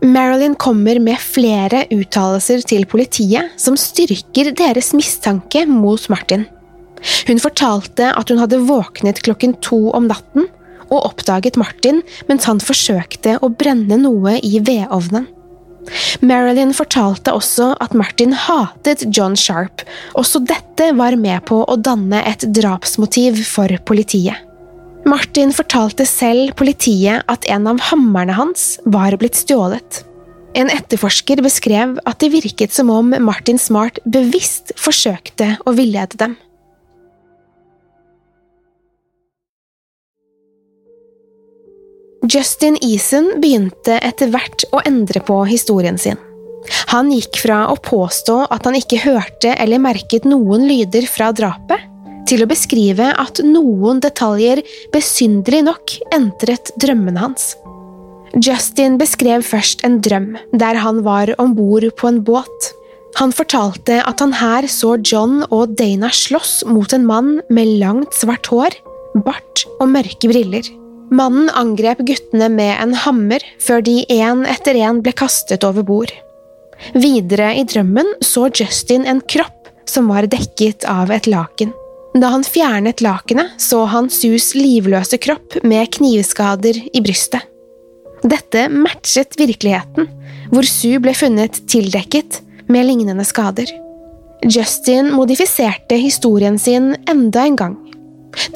Marilyn 0.02 0.54
kommer 0.54 1.00
med 1.02 1.18
flere 1.18 1.84
uttalelser 1.90 2.62
til 2.66 2.84
politiet 2.86 3.54
som 3.58 3.74
styrker 3.78 4.52
deres 4.58 4.92
mistanke 4.94 5.64
mot 5.66 6.04
Martin. 6.10 6.46
Hun 7.26 7.42
fortalte 7.42 8.12
at 8.14 8.30
hun 8.30 8.38
hadde 8.42 8.62
våknet 8.66 9.22
klokken 9.26 9.56
to 9.62 9.88
om 9.94 10.06
natten 10.10 10.46
og 10.88 11.02
oppdaget 11.02 11.58
Martin 11.60 12.00
mens 12.30 12.46
han 12.48 12.62
forsøkte 12.62 13.38
å 13.42 13.50
brenne 13.50 13.98
noe 14.00 14.38
i 14.42 14.58
vedovnen. 14.62 15.26
Marilyn 16.20 16.74
fortalte 16.76 17.34
også 17.36 17.72
at 17.82 17.94
Martin 17.96 18.34
hatet 18.36 19.06
John 19.14 19.36
Sharp, 19.38 19.84
også 20.18 20.42
dette 20.46 20.90
var 20.98 21.16
med 21.20 21.44
på 21.48 21.62
å 21.64 21.78
danne 21.80 22.22
et 22.28 22.46
drapsmotiv 22.56 23.42
for 23.48 23.72
politiet. 23.88 24.44
Martin 25.08 25.54
fortalte 25.54 26.04
selv 26.08 26.52
politiet 26.58 27.24
at 27.30 27.46
en 27.48 27.68
av 27.70 27.80
hammerne 27.88 28.34
hans 28.36 28.74
var 28.84 29.14
blitt 29.20 29.38
stjålet. 29.38 30.02
En 30.58 30.70
etterforsker 30.72 31.40
beskrev 31.44 31.96
at 32.08 32.18
det 32.22 32.32
virket 32.34 32.74
som 32.74 32.90
om 32.92 33.14
Martin 33.22 33.60
Smart 33.60 34.00
bevisst 34.08 34.72
forsøkte 34.80 35.54
å 35.64 35.74
villede 35.76 36.18
dem. 36.20 36.36
Justin 42.28 42.76
Eason 42.84 43.28
begynte 43.40 43.94
etter 44.04 44.28
hvert 44.28 44.64
å 44.74 44.82
endre 44.84 45.20
på 45.24 45.36
historien 45.48 45.96
sin. 46.00 46.18
Han 46.90 47.08
gikk 47.14 47.38
fra 47.40 47.62
å 47.72 47.76
påstå 47.80 48.40
at 48.52 48.66
han 48.68 48.76
ikke 48.76 48.98
hørte 49.00 49.54
eller 49.54 49.80
merket 49.80 50.26
noen 50.28 50.66
lyder 50.68 51.06
fra 51.08 51.30
drapet, 51.32 51.86
til 52.28 52.42
å 52.44 52.48
beskrive 52.50 53.06
at 53.16 53.40
noen 53.46 54.02
detaljer 54.04 54.60
besynderlig 54.92 55.62
nok 55.70 55.94
entret 56.12 56.74
drømmene 56.82 57.22
hans. 57.22 57.54
Justin 58.36 58.98
beskrev 59.00 59.46
først 59.46 59.86
en 59.88 59.96
drøm 60.04 60.34
der 60.52 60.76
han 60.82 61.00
var 61.06 61.32
om 61.40 61.54
bord 61.56 61.86
på 61.96 62.10
en 62.10 62.20
båt. 62.26 62.72
Han 63.22 63.32
fortalte 63.32 64.02
at 64.04 64.20
han 64.20 64.36
her 64.36 64.68
så 64.68 64.98
John 65.00 65.46
og 65.48 65.78
Dana 65.80 66.12
slåss 66.12 66.60
mot 66.68 66.92
en 66.92 67.08
mann 67.08 67.38
med 67.48 67.78
langt, 67.80 68.12
svart 68.12 68.52
hår, 68.52 68.76
bart 69.24 69.64
og 69.78 69.88
mørke 69.96 70.28
briller. 70.28 70.68
Mannen 71.10 71.48
angrep 71.56 72.00
guttene 72.04 72.50
med 72.52 72.74
en 72.82 72.94
hammer 73.04 73.44
før 73.64 73.84
de 73.84 74.02
én 74.12 74.44
etter 74.48 74.76
én 74.76 75.00
ble 75.04 75.14
kastet 75.16 75.64
over 75.64 75.86
bord. 75.86 76.12
Videre 76.94 77.54
i 77.58 77.64
drømmen 77.66 78.18
så 78.24 78.48
Justin 78.52 79.06
en 79.08 79.22
kropp 79.24 79.70
som 79.88 80.10
var 80.12 80.28
dekket 80.30 80.84
av 80.88 81.10
et 81.14 81.26
laken. 81.30 81.72
Da 82.18 82.32
han 82.32 82.44
fjernet 82.44 83.02
lakenet, 83.04 83.56
så 83.60 83.84
han 83.88 84.08
Sus 84.10 84.52
livløse 84.56 85.18
kropp 85.20 85.58
med 85.62 85.90
knivskader 85.96 86.76
i 86.92 87.02
brystet. 87.04 87.44
Dette 88.26 88.66
matchet 88.72 89.36
virkeligheten, 89.38 90.08
hvor 90.50 90.66
Sue 90.66 90.98
ble 91.02 91.14
funnet 91.14 91.60
tildekket 91.70 92.40
med 92.68 92.88
lignende 92.88 93.24
skader. 93.28 93.70
Justin 94.44 95.12
modifiserte 95.14 95.98
historien 95.98 96.58
sin 96.58 96.94
enda 97.10 97.46
en 97.46 97.56
gang. 97.58 97.76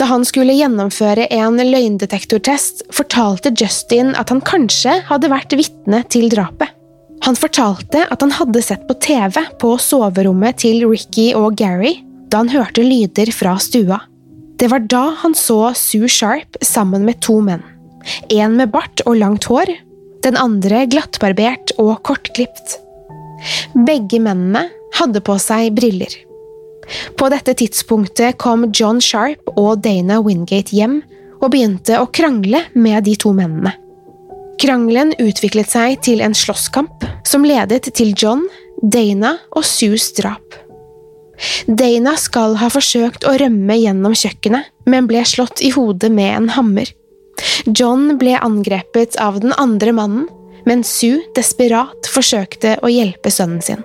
Da 0.03 0.09
han 0.11 0.25
skulle 0.27 0.57
gjennomføre 0.59 1.29
en 1.31 1.61
løgndetektortest, 1.63 2.81
fortalte 2.91 3.53
Justin 3.55 4.17
at 4.19 4.33
han 4.33 4.41
kanskje 4.43 4.97
hadde 5.07 5.29
vært 5.31 5.55
vitne 5.55 6.01
til 6.11 6.27
drapet. 6.33 6.73
Han 7.23 7.39
fortalte 7.39 8.01
at 8.11 8.25
han 8.25 8.35
hadde 8.35 8.65
sett 8.67 8.83
på 8.89 8.97
TV 8.99 9.39
på 9.63 9.77
soverommet 9.79 10.59
til 10.65 10.83
Ricky 10.91 11.29
og 11.39 11.55
Gary 11.61 12.01
da 12.33 12.41
han 12.41 12.51
hørte 12.51 12.83
lyder 12.83 13.31
fra 13.31 13.55
stua. 13.63 14.01
Det 14.59 14.73
var 14.73 14.83
da 14.91 15.05
han 15.23 15.39
så 15.39 15.71
Sue 15.79 16.11
Sharp 16.11 16.59
sammen 16.67 17.07
med 17.07 17.23
to 17.23 17.39
menn. 17.39 17.63
En 18.27 18.59
med 18.59 18.75
bart 18.75 19.05
og 19.07 19.21
langt 19.23 19.47
hår, 19.47 19.71
den 20.27 20.35
andre 20.35 20.83
glattbarbert 20.91 21.77
og 21.79 21.95
kortklipt. 22.11 22.81
Begge 23.87 24.19
mennene 24.19 24.67
hadde 24.99 25.23
på 25.23 25.39
seg 25.39 25.71
briller. 25.79 26.19
På 27.19 27.29
dette 27.33 27.55
tidspunktet 27.59 28.39
kom 28.43 28.69
John 28.75 29.01
Sharp 29.01 29.55
og 29.57 29.83
Dana 29.85 30.21
Wingate 30.23 30.75
hjem 30.77 31.01
og 31.43 31.53
begynte 31.55 31.99
å 31.99 32.09
krangle 32.15 32.65
med 32.75 33.05
de 33.07 33.17
to 33.19 33.33
mennene. 33.37 33.75
Krangelen 34.63 35.15
utviklet 35.19 35.73
seg 35.73 36.03
til 36.07 36.21
en 36.23 36.37
slåsskamp 36.37 37.07
som 37.27 37.47
ledet 37.47 37.89
til 37.97 38.13
John, 38.15 38.45
Dana 38.83 39.37
og 39.57 39.65
Sues 39.67 40.13
drap. 40.19 40.59
Dana 41.67 42.15
skal 42.21 42.55
ha 42.61 42.69
forsøkt 42.71 43.27
å 43.27 43.35
rømme 43.41 43.75
gjennom 43.81 44.15
kjøkkenet, 44.15 44.69
men 44.87 45.09
ble 45.11 45.25
slått 45.27 45.63
i 45.65 45.73
hodet 45.75 46.13
med 46.15 46.31
en 46.37 46.51
hammer. 46.55 46.93
John 47.67 48.19
ble 48.21 48.37
angrepet 48.39 49.17
av 49.19 49.41
den 49.43 49.55
andre 49.59 49.95
mannen, 49.97 50.29
men 50.69 50.85
Sue 50.87 51.25
desperat 51.35 52.07
forsøkte 52.11 52.77
å 52.83 52.91
hjelpe 52.93 53.33
sønnen 53.35 53.63
sin. 53.65 53.83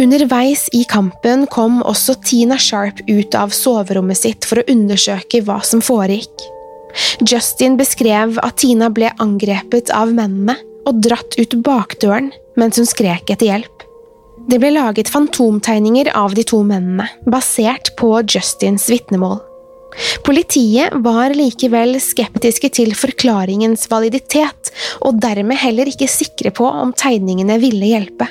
Underveis 0.00 0.68
i 0.72 0.80
kampen 0.88 1.42
kom 1.52 1.82
også 1.84 2.14
Tina 2.24 2.56
Sharp 2.56 3.02
ut 3.04 3.34
av 3.36 3.50
soverommet 3.52 4.16
sitt 4.16 4.46
for 4.48 4.62
å 4.62 4.64
undersøke 4.72 5.42
hva 5.44 5.58
som 5.66 5.82
foregikk. 5.84 6.46
Justin 7.20 7.76
beskrev 7.76 8.38
at 8.40 8.56
Tina 8.62 8.88
ble 8.88 9.10
angrepet 9.20 9.92
av 9.92 10.14
mennene 10.16 10.56
og 10.88 11.02
dratt 11.04 11.36
ut 11.36 11.58
bakdøren 11.66 12.32
mens 12.56 12.80
hun 12.80 12.88
skrek 12.88 13.28
etter 13.28 13.50
hjelp. 13.50 13.84
Det 14.48 14.56
ble 14.62 14.72
laget 14.72 15.12
fantomtegninger 15.12 16.08
av 16.16 16.32
de 16.34 16.46
to 16.48 16.62
mennene, 16.64 17.04
basert 17.28 17.92
på 18.00 18.14
Justins 18.24 18.88
vitnemål. 18.88 19.36
Politiet 20.24 20.96
var 21.04 21.36
likevel 21.36 21.98
skeptiske 22.00 22.72
til 22.72 22.96
forklaringens 22.96 23.84
validitet, 23.92 24.72
og 25.04 25.20
dermed 25.20 25.60
heller 25.60 25.92
ikke 25.92 26.08
sikre 26.08 26.54
på 26.56 26.64
om 26.64 26.96
tegningene 26.96 27.60
ville 27.60 27.92
hjelpe. 27.92 28.30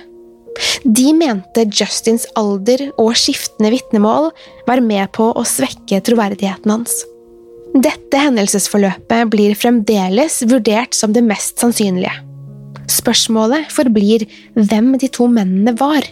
De 0.83 1.11
mente 1.15 1.65
Justins 1.67 2.25
alder 2.39 2.87
og 2.97 3.13
skiftende 3.19 3.71
vitnemål 3.73 4.29
var 4.67 4.81
med 4.83 5.11
på 5.15 5.31
å 5.31 5.45
svekke 5.47 6.01
troverdigheten 6.05 6.71
hans. 6.73 7.01
Dette 7.75 8.17
hendelsesforløpet 8.17 9.29
blir 9.29 9.53
fremdeles 9.59 10.41
vurdert 10.49 10.95
som 10.97 11.13
det 11.13 11.21
mest 11.25 11.61
sannsynlige. 11.61 12.15
Spørsmålet 12.89 13.69
forblir 13.71 14.25
hvem 14.57 14.95
de 14.97 15.11
to 15.13 15.27
mennene 15.29 15.75
var. 15.77 16.07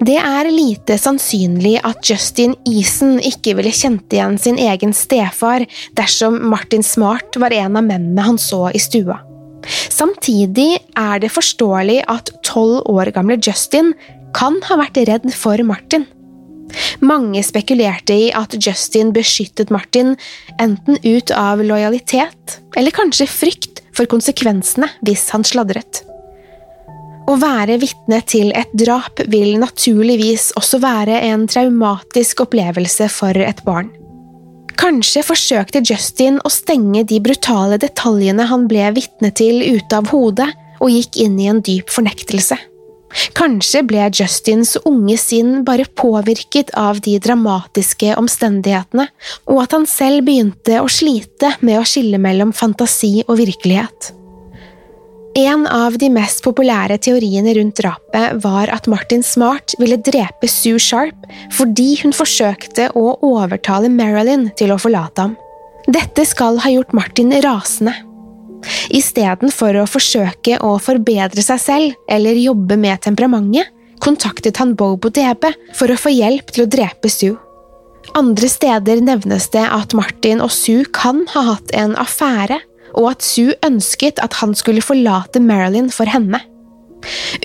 Det 0.00 0.16
er 0.16 0.48
lite 0.48 0.96
sannsynlig 0.98 1.76
at 1.84 2.00
Justin 2.08 2.56
Eason 2.68 3.18
ikke 3.20 3.52
ville 3.58 3.72
kjent 3.76 4.14
igjen 4.16 4.38
sin 4.40 4.58
egen 4.58 4.94
stefar 4.96 5.66
dersom 5.98 6.40
Martin 6.50 6.82
Smart 6.82 7.36
var 7.38 7.52
en 7.52 7.76
av 7.76 7.84
mennene 7.84 8.24
han 8.24 8.40
så 8.40 8.70
i 8.74 8.80
stua. 8.80 9.20
Samtidig 9.68 10.80
er 10.98 11.20
det 11.22 11.32
forståelig 11.34 12.00
at 12.10 12.32
tolv 12.46 12.82
år 12.90 13.12
gamle 13.16 13.38
Justin 13.42 13.92
kan 14.36 14.60
ha 14.68 14.78
vært 14.80 15.00
redd 15.08 15.28
for 15.34 15.60
Martin. 15.66 16.06
Mange 17.02 17.42
spekulerte 17.42 18.14
i 18.14 18.28
at 18.36 18.54
Justin 18.62 19.10
beskyttet 19.14 19.72
Martin 19.74 20.14
enten 20.62 21.00
ut 21.02 21.32
av 21.34 21.62
lojalitet 21.64 22.60
eller 22.78 22.94
kanskje 22.94 23.26
frykt 23.30 23.82
for 23.96 24.10
konsekvensene 24.10 24.88
hvis 25.06 25.26
han 25.34 25.46
sladret. 25.46 26.04
Å 27.30 27.36
være 27.38 27.76
vitne 27.82 28.18
til 28.26 28.50
et 28.58 28.70
drap 28.74 29.20
vil 29.30 29.54
naturligvis 29.62 30.50
også 30.58 30.80
være 30.82 31.20
en 31.28 31.46
traumatisk 31.50 32.42
opplevelse 32.46 33.06
for 33.12 33.36
et 33.38 33.62
barn. 33.66 33.92
Kanskje 34.80 35.20
forsøkte 35.26 35.82
Justin 35.84 36.38
å 36.40 36.50
stenge 36.52 37.04
de 37.08 37.18
brutale 37.20 37.76
detaljene 37.80 38.46
han 38.48 38.66
ble 38.70 38.86
vitne 38.96 39.28
til 39.36 39.60
ute 39.76 39.98
av 39.98 40.08
hodet, 40.14 40.48
og 40.80 40.88
gikk 40.94 41.18
inn 41.20 41.36
i 41.36 41.50
en 41.52 41.60
dyp 41.60 41.92
fornektelse. 41.92 42.56
Kanskje 43.36 43.82
ble 43.84 44.06
Justins 44.14 44.76
unge 44.86 45.16
sinn 45.20 45.64
bare 45.66 45.84
påvirket 45.98 46.70
av 46.78 47.02
de 47.04 47.16
dramatiske 47.20 48.14
omstendighetene, 48.20 49.08
og 49.50 49.64
at 49.64 49.74
han 49.76 49.84
selv 49.90 50.24
begynte 50.28 50.78
å 50.80 50.88
slite 50.88 51.56
med 51.60 51.80
å 51.80 51.84
skille 51.84 52.22
mellom 52.22 52.54
fantasi 52.56 53.18
og 53.26 53.36
virkelighet. 53.42 54.14
En 55.40 55.62
av 55.66 55.94
de 55.96 56.08
mest 56.12 56.42
populære 56.44 56.98
teoriene 57.00 57.54
rundt 57.56 57.78
drapet 57.80 58.42
var 58.42 58.68
at 58.74 58.88
Martin 58.90 59.22
Smart 59.24 59.72
ville 59.80 59.96
drepe 60.04 60.48
Sue 60.50 60.80
Sharp 60.82 61.22
fordi 61.56 61.94
hun 62.02 62.12
forsøkte 62.12 62.90
å 62.98 63.14
overtale 63.24 63.88
Marilyn 63.94 64.50
til 64.60 64.74
å 64.74 64.78
forlate 64.82 65.24
ham. 65.24 65.36
Dette 65.88 66.26
skal 66.28 66.60
ha 66.60 66.72
gjort 66.74 66.92
Martin 66.92 67.32
rasende. 67.40 67.94
Istedenfor 68.92 69.80
å 69.80 69.88
forsøke 69.88 70.58
å 70.60 70.74
forbedre 70.82 71.44
seg 71.46 71.62
selv 71.62 72.10
eller 72.12 72.36
jobbe 72.36 72.76
med 72.76 73.00
temperamentet, 73.06 73.70
kontaktet 74.04 74.60
han 74.60 74.74
Bobo 74.76 75.08
DB 75.08 75.54
for 75.78 75.88
å 75.88 76.00
få 76.00 76.12
hjelp 76.12 76.52
til 76.52 76.66
å 76.66 76.72
drepe 76.74 77.08
Sue. 77.08 77.38
Andre 78.18 78.48
steder 78.50 79.00
nevnes 79.04 79.48
det 79.54 79.64
at 79.64 79.96
Martin 79.96 80.44
og 80.44 80.52
Sue 80.52 80.84
kan 80.92 81.22
ha 81.32 81.46
hatt 81.54 81.72
en 81.76 81.96
affære 82.00 82.60
og 82.94 83.12
at 83.12 83.24
Sue 83.24 83.56
ønsket 83.66 84.20
at 84.24 84.38
han 84.40 84.54
skulle 84.58 84.84
forlate 84.84 85.42
Marilyn 85.42 85.90
for 85.94 86.10
henne. 86.10 86.42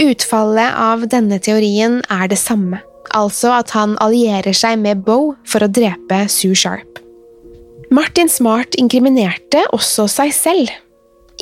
Utfallet 0.02 0.76
av 0.76 1.06
denne 1.12 1.40
teorien 1.40 2.02
er 2.12 2.28
det 2.32 2.40
samme, 2.42 2.82
altså 3.16 3.54
at 3.60 3.72
han 3.76 3.96
allierer 4.04 4.56
seg 4.56 4.80
med 4.82 5.06
Bo 5.08 5.36
for 5.48 5.64
å 5.64 5.72
drepe 5.72 6.26
Sue 6.32 6.58
Sharp. 6.58 7.00
Martin 7.94 8.30
Smart 8.32 8.76
inkriminerte 8.82 9.62
også 9.76 10.08
seg 10.12 10.34
selv. 10.36 10.74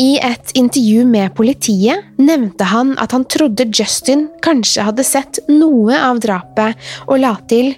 I 0.01 0.17
et 0.25 0.51
intervju 0.57 1.05
med 1.05 1.35
politiet 1.37 2.17
nevnte 2.17 2.65
han 2.65 2.95
at 3.01 3.13
han 3.13 3.25
trodde 3.29 3.69
Justin 3.69 4.25
kanskje 4.45 4.85
hadde 4.87 5.05
sett 5.05 5.39
noe 5.51 5.97
av 5.97 6.21
drapet, 6.23 6.77
og 7.07 7.21
la 7.21 7.35
til 7.49 7.75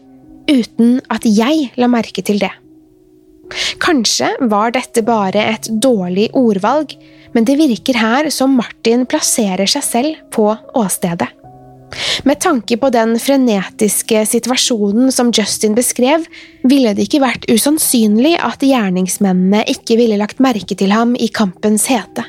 uten 0.47 1.01
at 1.11 1.27
jeg 1.27 1.71
la 1.75 1.89
merke 1.91 2.23
til 2.25 2.39
det. 2.41 2.53
Kanskje 3.83 4.31
var 4.49 4.73
dette 4.75 5.03
bare 5.05 5.43
et 5.53 5.69
dårlig 5.69 6.29
ordvalg, 6.37 6.95
men 7.35 7.47
det 7.47 7.57
virker 7.59 7.97
her 7.99 8.29
som 8.33 8.55
Martin 8.57 9.05
plasserer 9.09 9.69
seg 9.69 9.83
selv 9.85 10.21
på 10.33 10.49
åstedet. 10.77 11.27
Med 12.25 12.39
tanke 12.41 12.77
på 12.81 12.89
den 12.91 13.15
frenetiske 13.21 14.23
situasjonen 14.27 15.11
som 15.13 15.31
Justin 15.35 15.75
beskrev, 15.77 16.25
ville 16.63 16.93
det 16.95 17.05
ikke 17.05 17.21
vært 17.23 17.45
usannsynlig 17.51 18.35
at 18.41 18.63
gjerningsmennene 18.65 19.63
ikke 19.71 19.99
ville 19.99 20.17
lagt 20.19 20.41
merke 20.43 20.75
til 20.75 20.91
ham 20.95 21.13
i 21.15 21.29
kampens 21.31 21.87
hete. 21.91 22.25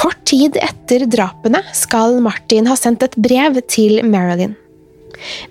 Kort 0.00 0.22
tid 0.28 0.56
etter 0.56 1.04
drapene 1.10 1.60
skal 1.76 2.20
Martin 2.24 2.70
ha 2.70 2.76
sendt 2.78 3.04
et 3.04 3.18
brev 3.20 3.58
til 3.68 4.00
Marilyn. 4.06 4.54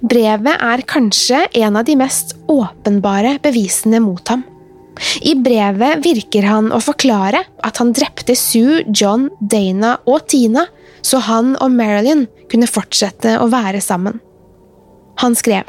Brevet 0.02 0.56
er 0.56 0.82
kanskje 0.90 1.44
en 1.60 1.78
av 1.78 1.86
de 1.86 1.98
mest 2.00 2.34
åpenbare 2.50 3.36
bevisene 3.44 4.00
mot 4.02 4.32
ham. 4.32 4.42
I 5.22 5.36
brevet 5.40 6.04
virker 6.04 6.48
han 6.50 6.72
å 6.76 6.80
forklare 6.84 7.44
at 7.66 7.80
han 7.80 7.94
drepte 7.96 8.36
Sue, 8.38 8.84
John, 8.88 9.30
Dana 9.40 9.98
og 10.10 10.28
Tina, 10.32 10.66
så 11.02 11.22
han 11.24 11.54
og 11.64 11.72
Marilyn 11.72 12.26
kunne 12.52 12.68
fortsette 12.68 13.38
å 13.40 13.48
være 13.52 13.82
sammen. 13.84 14.20
Han 15.24 15.36
skrev 15.36 15.68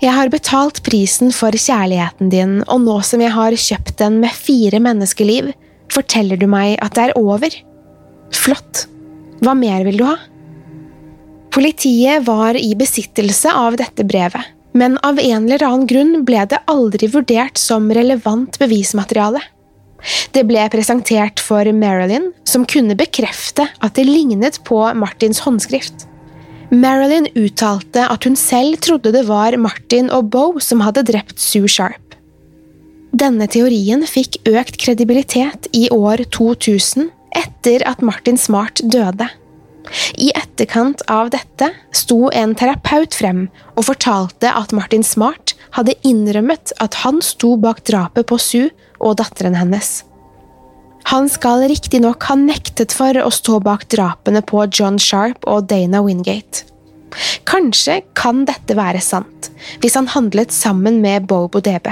Jeg 0.00 0.14
har 0.14 0.30
betalt 0.30 0.82
prisen 0.86 1.32
for 1.34 1.52
kjærligheten 1.52 2.30
din, 2.32 2.58
og 2.70 2.84
nå 2.84 3.00
som 3.04 3.22
jeg 3.24 3.34
har 3.34 3.56
kjøpt 3.56 3.96
den 4.00 4.20
med 4.22 4.32
fire 4.32 4.80
menneskeliv, 4.80 5.52
forteller 5.92 6.38
du 6.38 6.46
meg 6.50 6.76
at 6.84 6.94
det 6.94 7.08
er 7.08 7.18
over. 7.18 7.52
Flott. 8.34 8.86
Hva 9.42 9.54
mer 9.58 9.84
vil 9.86 9.98
du 9.98 10.04
ha? 10.06 10.16
Politiet 11.54 12.22
var 12.26 12.58
i 12.58 12.74
besittelse 12.78 13.50
av 13.56 13.78
dette 13.80 14.04
brevet 14.06 14.57
men 14.78 14.98
av 15.02 15.18
en 15.18 15.46
eller 15.48 15.64
annen 15.66 15.86
grunn 15.90 16.24
ble 16.28 16.44
det 16.50 16.60
aldri 16.70 17.08
vurdert 17.10 17.58
som 17.58 17.90
relevant 17.94 18.58
bevismateriale. 18.60 19.42
Det 20.30 20.44
ble 20.46 20.68
presentert 20.70 21.42
for 21.42 21.66
Marilyn, 21.74 22.30
som 22.46 22.66
kunne 22.68 22.94
bekrefte 22.98 23.66
at 23.82 23.96
det 23.98 24.06
lignet 24.06 24.60
på 24.68 24.78
Martins 24.94 25.42
håndskrift. 25.42 26.06
Marilyn 26.70 27.26
uttalte 27.34 28.04
at 28.12 28.26
hun 28.28 28.36
selv 28.36 28.78
trodde 28.84 29.14
det 29.14 29.24
var 29.26 29.56
Martin 29.58 30.12
og 30.14 30.28
Bo 30.34 30.44
som 30.62 30.84
hadde 30.84 31.06
drept 31.08 31.40
Sue 31.40 31.70
Sharp. 31.70 32.14
Denne 33.18 33.48
teorien 33.50 34.04
fikk 34.06 34.36
økt 34.46 34.76
kredibilitet 34.78 35.70
i 35.72 35.88
år 35.90 36.22
2000 36.28 37.08
etter 37.38 37.82
at 37.88 38.04
Martin 38.04 38.36
Smart 38.38 38.82
døde. 38.84 39.30
I 40.18 40.30
etterkant 40.36 41.02
av 41.10 41.30
dette 41.32 41.70
sto 41.96 42.28
en 42.34 42.54
terapeut 42.58 43.14
frem 43.14 43.46
og 43.76 43.86
fortalte 43.88 44.50
at 44.50 44.74
Martin 44.76 45.04
Smart 45.06 45.54
hadde 45.76 45.96
innrømmet 46.06 46.74
at 46.82 47.00
han 47.04 47.22
sto 47.24 47.54
bak 47.60 47.84
drapet 47.88 48.28
på 48.28 48.38
Sue 48.42 48.70
og 48.98 49.18
datteren 49.20 49.56
hennes. 49.58 50.02
Han 51.08 51.28
skal 51.32 51.64
riktignok 51.70 52.26
ha 52.28 52.36
nektet 52.36 52.92
for 52.92 53.16
å 53.22 53.30
stå 53.32 53.62
bak 53.64 53.86
drapene 53.92 54.42
på 54.44 54.66
John 54.68 54.98
Sharp 55.00 55.46
og 55.48 55.70
Dana 55.70 56.02
Wingate. 56.04 56.66
Kanskje 57.48 58.02
kan 58.18 58.44
dette 58.48 58.76
være 58.76 59.00
sant, 59.00 59.48
hvis 59.80 59.96
han 59.96 60.10
handlet 60.12 60.52
sammen 60.52 61.00
med 61.00 61.24
Bobo 61.30 61.62
DB. 61.64 61.88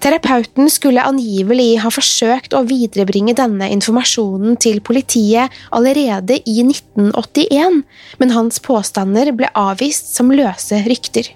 Terapeuten 0.00 0.70
skulle 0.72 1.02
angivelig 1.04 1.74
ha 1.82 1.90
forsøkt 1.92 2.54
å 2.56 2.62
viderebringe 2.64 3.34
denne 3.36 3.66
informasjonen 3.74 4.56
til 4.56 4.78
politiet 4.80 5.52
allerede 5.76 6.38
i 6.48 6.62
1981, 6.64 7.82
men 8.22 8.32
hans 8.32 8.62
påstander 8.64 9.28
ble 9.36 9.50
avvist 9.52 10.14
som 10.16 10.32
løse 10.32 10.80
rykter. 10.86 11.28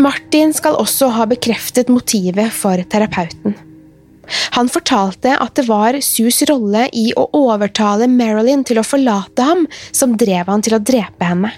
Martin 0.00 0.54
skal 0.56 0.78
også 0.80 1.12
ha 1.14 1.26
bekreftet 1.30 1.90
motivet 1.92 2.50
for 2.54 2.80
terapeuten. 2.90 3.54
Han 4.54 4.70
fortalte 4.70 5.34
at 5.38 5.54
det 5.58 5.66
var 5.68 5.98
Sus 6.02 6.40
rolle 6.50 6.86
i 6.94 7.10
å 7.18 7.26
overtale 7.34 8.06
Marilyn 8.10 8.62
til 8.66 8.80
å 8.82 8.86
forlate 8.86 9.46
ham 9.46 9.66
som 9.90 10.16
drev 10.18 10.50
han 10.50 10.62
til 10.66 10.78
å 10.78 10.82
drepe 10.82 11.26
henne. 11.26 11.52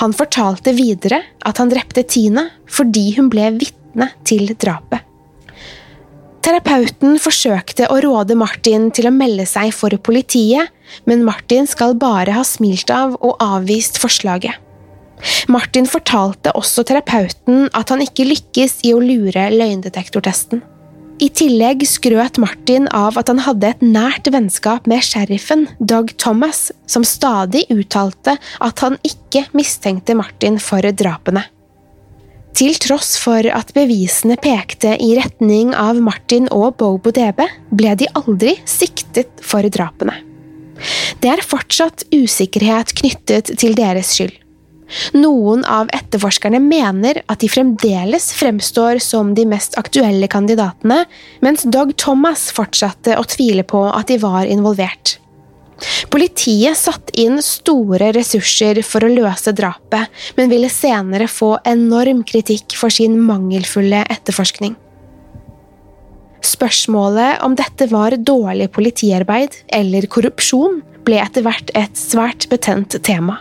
Han 0.00 0.12
fortalte 0.16 0.74
videre 0.76 1.22
at 1.48 1.60
han 1.60 1.72
drepte 1.72 2.04
Tina 2.04 2.50
fordi 2.68 3.14
hun 3.16 3.32
ble 3.32 3.48
vitne 3.60 4.10
til 4.28 4.52
drapet. 4.52 5.11
Terapeuten 6.42 7.20
forsøkte 7.22 7.86
å 7.92 8.00
råde 8.02 8.34
Martin 8.34 8.88
til 8.94 9.06
å 9.06 9.14
melde 9.14 9.44
seg 9.46 9.70
for 9.76 9.94
politiet, 10.02 10.72
men 11.06 11.22
Martin 11.22 11.68
skal 11.70 11.94
bare 11.94 12.34
ha 12.34 12.42
smilt 12.46 12.90
av 12.90 13.14
og 13.20 13.36
avvist 13.42 14.00
forslaget. 14.02 14.58
Martin 15.52 15.86
fortalte 15.86 16.50
også 16.58 16.82
terapeuten 16.88 17.68
at 17.78 17.94
han 17.94 18.02
ikke 18.02 18.26
lykkes 18.26 18.80
i 18.88 18.90
å 18.90 18.98
lure 18.98 19.46
løgndetektortesten. 19.54 20.64
I 21.22 21.28
tillegg 21.30 21.84
skrøt 21.86 22.40
Martin 22.42 22.88
av 22.90 23.14
at 23.20 23.30
han 23.30 23.44
hadde 23.44 23.68
et 23.70 23.86
nært 23.86 24.26
vennskap 24.34 24.88
med 24.90 25.04
sheriffen, 25.06 25.68
Doug 25.78 26.10
Thomas, 26.18 26.72
som 26.90 27.06
stadig 27.06 27.68
uttalte 27.70 28.34
at 28.58 28.82
han 28.82 28.98
ikke 29.06 29.46
mistenkte 29.54 30.18
Martin 30.18 30.58
for 30.58 30.82
drapene. 30.82 31.46
Til 32.52 32.76
tross 32.76 33.14
for 33.20 33.46
at 33.48 33.72
bevisene 33.72 34.36
pekte 34.40 34.92
i 35.00 35.14
retning 35.16 35.72
av 35.78 36.00
Martin 36.04 36.50
og 36.52 36.76
Bobo 36.82 37.12
DB, 37.14 37.40
ble 37.72 37.94
de 37.96 38.10
aldri 38.18 38.58
siktet 38.68 39.40
for 39.40 39.64
drapene. 39.72 40.18
Det 41.22 41.30
er 41.30 41.44
fortsatt 41.46 42.04
usikkerhet 42.12 42.92
knyttet 42.98 43.54
til 43.60 43.76
deres 43.78 44.12
skyld. 44.16 44.36
Noen 45.16 45.62
av 45.64 45.88
etterforskerne 45.96 46.60
mener 46.60 47.22
at 47.24 47.40
de 47.40 47.48
fremdeles 47.48 48.28
fremstår 48.36 49.00
som 49.00 49.32
de 49.36 49.46
mest 49.48 49.78
aktuelle 49.80 50.28
kandidatene, 50.28 51.06
mens 51.40 51.64
Doug 51.64 51.94
Thomas 51.96 52.50
fortsatte 52.52 53.16
å 53.16 53.24
tvile 53.24 53.64
på 53.64 53.86
at 53.88 54.12
de 54.12 54.20
var 54.20 54.44
involvert. 54.44 55.16
Politiet 56.12 56.78
satte 56.78 57.14
inn 57.20 57.40
store 57.42 58.12
ressurser 58.14 58.82
for 58.86 59.04
å 59.04 59.10
løse 59.12 59.54
drapet, 59.56 60.10
men 60.36 60.52
ville 60.52 60.70
senere 60.72 61.28
få 61.30 61.56
enorm 61.68 62.22
kritikk 62.28 62.76
for 62.78 62.92
sin 62.92 63.18
mangelfulle 63.22 64.04
etterforskning. 64.12 64.76
Spørsmålet 66.42 67.42
om 67.46 67.54
dette 67.58 67.86
var 67.90 68.16
dårlig 68.18 68.68
politiarbeid 68.74 69.62
eller 69.72 70.08
korrupsjon, 70.10 70.80
ble 71.06 71.18
etter 71.22 71.42
hvert 71.46 71.70
et 71.78 71.98
svært 71.98 72.48
betent 72.50 72.98
tema. 73.02 73.40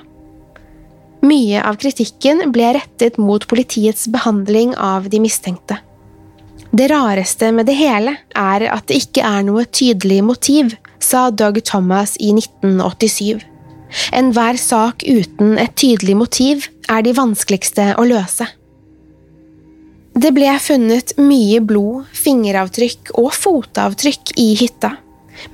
Mye 1.21 1.61
av 1.61 1.77
kritikken 1.81 2.47
ble 2.53 2.71
rettet 2.77 3.19
mot 3.21 3.43
politiets 3.49 4.07
behandling 4.09 4.73
av 4.73 5.09
de 5.09 5.19
mistenkte. 5.21 5.77
Det 6.71 6.87
rareste 6.89 7.51
med 7.51 7.67
det 7.67 7.75
hele 7.77 8.15
er 8.37 8.65
at 8.71 8.87
det 8.89 9.01
ikke 9.03 9.25
er 9.27 9.43
noe 9.45 9.67
tydelig 9.67 10.21
motiv, 10.25 10.71
sa 11.03 11.29
Doug 11.31 11.61
Thomas 11.67 12.15
i 12.19 12.31
1987. 12.37 13.43
Enhver 14.15 14.57
sak 14.61 15.03
uten 15.03 15.57
et 15.59 15.75
tydelig 15.75 16.15
motiv 16.15 16.69
er 16.87 17.03
de 17.03 17.15
vanskeligste 17.17 17.91
å 17.99 18.07
løse. 18.07 18.47
Det 20.11 20.33
ble 20.35 20.51
funnet 20.59 21.13
mye 21.19 21.61
blod, 21.63 22.07
fingeravtrykk 22.15 23.13
og 23.19 23.31
fotavtrykk 23.35 24.35
i 24.39 24.51
hytta 24.59 24.95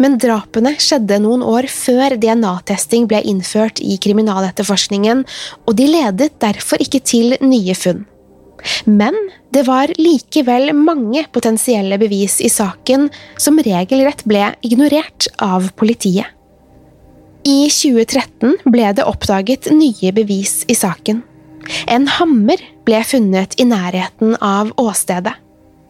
men 0.02 0.18
drapene 0.22 0.74
skjedde 0.82 1.20
noen 1.24 1.44
år 1.46 1.70
før 1.72 2.18
DNA-testing 2.20 3.08
ble 3.10 3.22
innført 3.32 3.82
i 3.84 3.98
kriminaletterforskningen, 4.04 5.24
og 5.66 5.80
de 5.80 5.88
ledet 5.90 6.34
derfor 6.44 6.84
ikke 6.84 7.04
til 7.06 7.38
nye 7.42 7.76
funn. 7.78 8.04
Men 8.86 9.16
det 9.54 9.66
var 9.68 9.92
likevel 10.00 10.72
mange 10.76 11.26
potensielle 11.34 12.00
bevis 12.02 12.40
i 12.42 12.50
saken 12.52 13.08
som 13.38 13.60
regelrett 13.64 14.24
ble 14.28 14.52
ignorert 14.66 15.30
av 15.44 15.72
politiet. 15.80 16.34
I 17.48 17.70
2013 17.72 18.58
ble 18.68 18.92
det 18.98 19.06
oppdaget 19.08 19.70
nye 19.72 20.12
bevis 20.12 20.66
i 20.68 20.76
saken. 20.76 21.22
En 21.88 22.08
hammer 22.18 22.62
ble 22.88 23.02
funnet 23.08 23.56
i 23.60 23.66
nærheten 23.68 24.36
av 24.44 24.74
åstedet. 24.80 25.36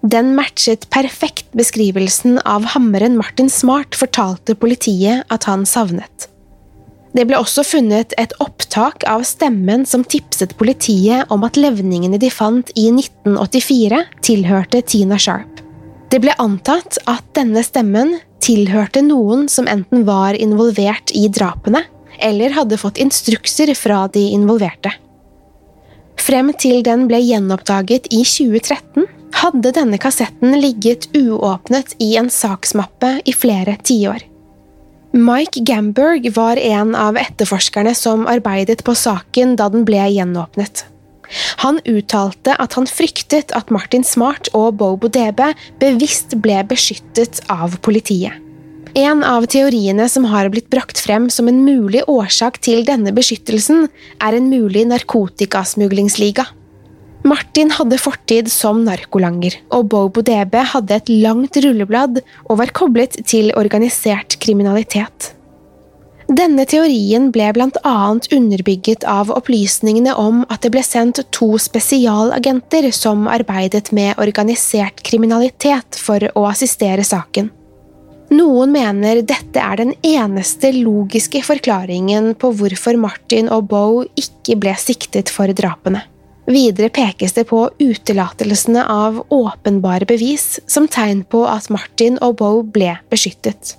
Den 0.06 0.36
matchet 0.38 0.86
perfekt 0.94 1.50
beskrivelsen 1.58 2.38
av 2.46 2.68
hammeren 2.76 3.18
Martin 3.18 3.50
Smart 3.50 3.98
fortalte 3.98 4.56
politiet 4.56 5.26
at 5.34 5.48
han 5.50 5.66
savnet. 5.66 6.30
Det 7.16 7.24
ble 7.26 7.40
også 7.40 7.64
funnet 7.66 8.14
et 8.20 8.34
opptak 8.44 9.06
av 9.10 9.24
stemmen 9.26 9.86
som 9.88 10.04
tipset 10.04 10.54
politiet 10.60 11.32
om 11.34 11.46
at 11.48 11.58
levningene 11.60 12.20
de 12.22 12.30
fant 12.34 12.70
i 12.76 12.90
1984, 12.92 14.04
tilhørte 14.26 14.84
Tina 14.84 15.20
Sharp. 15.22 15.64
Det 16.12 16.22
ble 16.24 16.36
antatt 16.40 17.00
at 17.10 17.26
denne 17.36 17.64
stemmen 17.66 18.18
tilhørte 18.44 19.02
noen 19.04 19.48
som 19.52 19.68
enten 19.68 20.06
var 20.08 20.38
involvert 20.40 21.12
i 21.16 21.26
drapene, 21.28 21.84
eller 22.20 22.56
hadde 22.56 22.80
fått 22.80 23.02
instrukser 23.02 23.74
fra 23.78 24.06
de 24.12 24.24
involverte. 24.36 24.94
Frem 26.18 26.50
til 26.60 26.82
den 26.84 27.06
ble 27.10 27.20
gjenoppdaget 27.24 28.10
i 28.12 28.24
2013, 28.26 29.06
hadde 29.38 29.74
denne 29.76 30.00
kassetten 30.02 30.56
ligget 30.62 31.10
uåpnet 31.16 31.94
i 32.04 32.16
en 32.20 32.32
saksmappe 32.34 33.20
i 33.26 33.36
flere 33.36 33.78
tiår. 33.86 34.24
Mike 35.12 35.64
Gamberg 35.64 36.30
var 36.36 36.58
en 36.60 36.96
av 36.96 37.18
etterforskerne 37.18 37.94
som 37.96 38.26
arbeidet 38.28 38.84
på 38.84 38.96
saken 38.96 39.56
da 39.60 39.70
den 39.72 39.86
ble 39.88 40.04
gjenåpnet. 40.12 40.84
Han 41.64 41.80
uttalte 41.88 42.56
at 42.60 42.76
han 42.78 42.88
fryktet 42.88 43.54
at 43.56 43.72
Martin 43.74 44.04
Smart 44.08 44.50
og 44.56 44.78
Bobo 44.80 45.10
DB 45.12 45.42
bevisst 45.80 46.36
ble 46.44 46.60
beskyttet 46.68 47.42
av 47.52 47.80
politiet. 47.84 48.36
En 48.98 49.22
av 49.28 49.46
teoriene 49.52 50.08
som 50.10 50.26
har 50.32 50.48
blitt 50.50 50.72
brakt 50.74 51.00
frem 51.04 51.28
som 51.30 51.48
en 51.52 51.60
mulig 51.64 52.02
årsak 52.10 52.58
til 52.66 52.86
denne 52.88 53.12
beskyttelsen, 53.14 53.88
er 54.24 54.38
en 54.38 54.48
mulig 54.50 54.88
narkotikasmuglingsliga. 54.90 56.48
Martin 57.28 57.72
hadde 57.76 57.98
fortid 58.00 58.48
som 58.52 58.86
narkolanger, 58.86 59.58
og 59.76 59.90
Bobo 59.92 60.22
DB 60.24 60.54
hadde 60.72 60.96
et 60.96 61.10
langt 61.26 61.58
rulleblad 61.60 62.22
og 62.46 62.60
var 62.62 62.72
koblet 62.78 63.18
til 63.28 63.52
organisert 63.60 64.38
kriminalitet. 64.44 65.34
Denne 66.28 66.66
teorien 66.68 67.30
ble 67.32 67.50
blant 67.56 67.78
annet 67.88 68.28
underbygget 68.36 69.06
av 69.08 69.32
opplysningene 69.32 70.16
om 70.20 70.42
at 70.52 70.64
det 70.64 70.74
ble 70.76 70.84
sendt 70.84 71.22
to 71.36 71.54
spesialagenter 71.60 72.90
som 72.96 73.30
arbeidet 73.32 73.94
med 73.96 74.20
organisert 74.20 75.00
kriminalitet 75.08 76.00
for 76.00 76.24
å 76.36 76.48
assistere 76.52 77.04
saken. 77.08 77.52
Noen 78.36 78.74
mener 78.76 79.24
dette 79.24 79.64
er 79.64 79.80
den 79.80 79.96
eneste 80.04 80.74
logiske 80.76 81.44
forklaringen 81.48 82.34
på 82.40 82.52
hvorfor 82.60 83.00
Martin 83.00 83.48
og 83.48 83.70
Beau 83.72 84.04
ikke 84.20 84.60
ble 84.60 84.76
siktet 84.80 85.32
for 85.32 85.52
drapene. 85.56 86.04
Videre 86.48 86.88
pekes 86.90 87.34
det 87.36 87.44
på 87.50 87.66
utelatelsene 87.80 88.86
av 88.88 89.20
åpenbare 89.36 90.08
bevis 90.08 90.62
som 90.68 90.88
tegn 90.88 91.26
på 91.28 91.44
at 91.44 91.68
Martin 91.74 92.16
og 92.24 92.38
Bo 92.40 92.52
ble 92.64 92.94
beskyttet. 93.12 93.76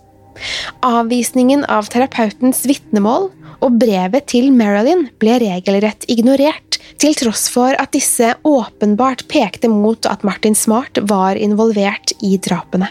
Avvisningen 0.84 1.64
av 1.64 1.88
terapeutens 1.90 2.66
vitnemål 2.68 3.30
og 3.64 3.80
brevet 3.80 4.28
til 4.30 4.52
Marilyn 4.54 5.08
ble 5.18 5.40
regelrett 5.42 6.04
ignorert, 6.12 6.76
til 6.98 7.16
tross 7.16 7.46
for 7.50 7.72
at 7.78 7.94
disse 7.94 8.34
åpenbart 8.46 9.24
pekte 9.32 9.70
mot 9.72 10.06
at 10.10 10.24
Martin 10.26 10.54
Smart 10.58 11.00
var 11.08 11.40
involvert 11.40 12.12
i 12.20 12.36
drapene. 12.36 12.90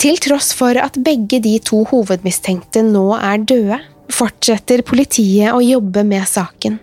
Til 0.00 0.16
tross 0.24 0.54
for 0.56 0.78
at 0.80 0.96
begge 1.04 1.42
de 1.44 1.58
to 1.60 1.82
hovedmistenkte 1.90 2.80
nå 2.86 3.10
er 3.18 3.42
døde, 3.44 3.80
fortsetter 4.10 4.80
politiet 4.86 5.52
å 5.52 5.60
jobbe 5.60 6.06
med 6.08 6.24
saken. 6.26 6.80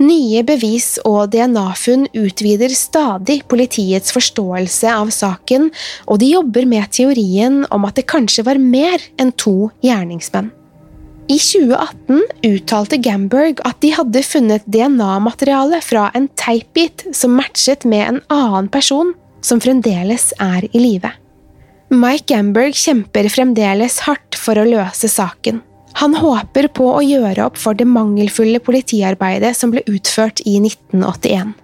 Nye 0.00 0.44
bevis 0.46 0.94
og 1.08 1.32
DNA-funn 1.34 2.06
utvider 2.16 2.72
stadig 2.76 3.40
politiets 3.50 4.14
forståelse 4.14 4.92
av 4.94 5.10
saken, 5.14 5.68
og 6.06 6.22
de 6.22 6.32
jobber 6.34 6.68
med 6.70 6.90
teorien 6.94 7.64
om 7.70 7.84
at 7.88 7.98
det 7.98 8.08
kanskje 8.10 8.46
var 8.46 8.62
mer 8.62 9.02
enn 9.20 9.34
to 9.36 9.70
gjerningsmenn. 9.84 10.52
I 11.30 11.36
2018 11.38 12.24
uttalte 12.48 12.98
Gamberg 12.98 13.60
at 13.68 13.78
de 13.84 13.92
hadde 13.94 14.22
funnet 14.26 14.64
DNA-materiale 14.66 15.78
fra 15.84 16.08
en 16.18 16.26
teipbit 16.34 17.04
som 17.14 17.36
matchet 17.38 17.86
med 17.86 18.02
en 18.02 18.22
annen 18.34 18.70
person 18.72 19.12
som 19.46 19.62
fremdeles 19.62 20.32
er 20.42 20.66
i 20.72 20.82
live. 20.82 21.12
Mike 21.90 22.26
Gamberg 22.30 22.74
kjemper 22.74 23.30
fremdeles 23.30 24.00
hardt 24.08 24.38
for 24.38 24.58
å 24.58 24.66
løse 24.66 25.10
saken. 25.10 25.62
Han 25.98 26.14
håper 26.14 26.68
på 26.72 26.86
å 26.94 27.02
gjøre 27.04 27.48
opp 27.48 27.58
for 27.60 27.76
det 27.76 27.88
mangelfulle 27.88 28.60
politiarbeidet 28.62 29.56
som 29.56 29.72
ble 29.74 29.82
utført 29.90 30.42
i 30.46 30.60
1981. 30.62 31.56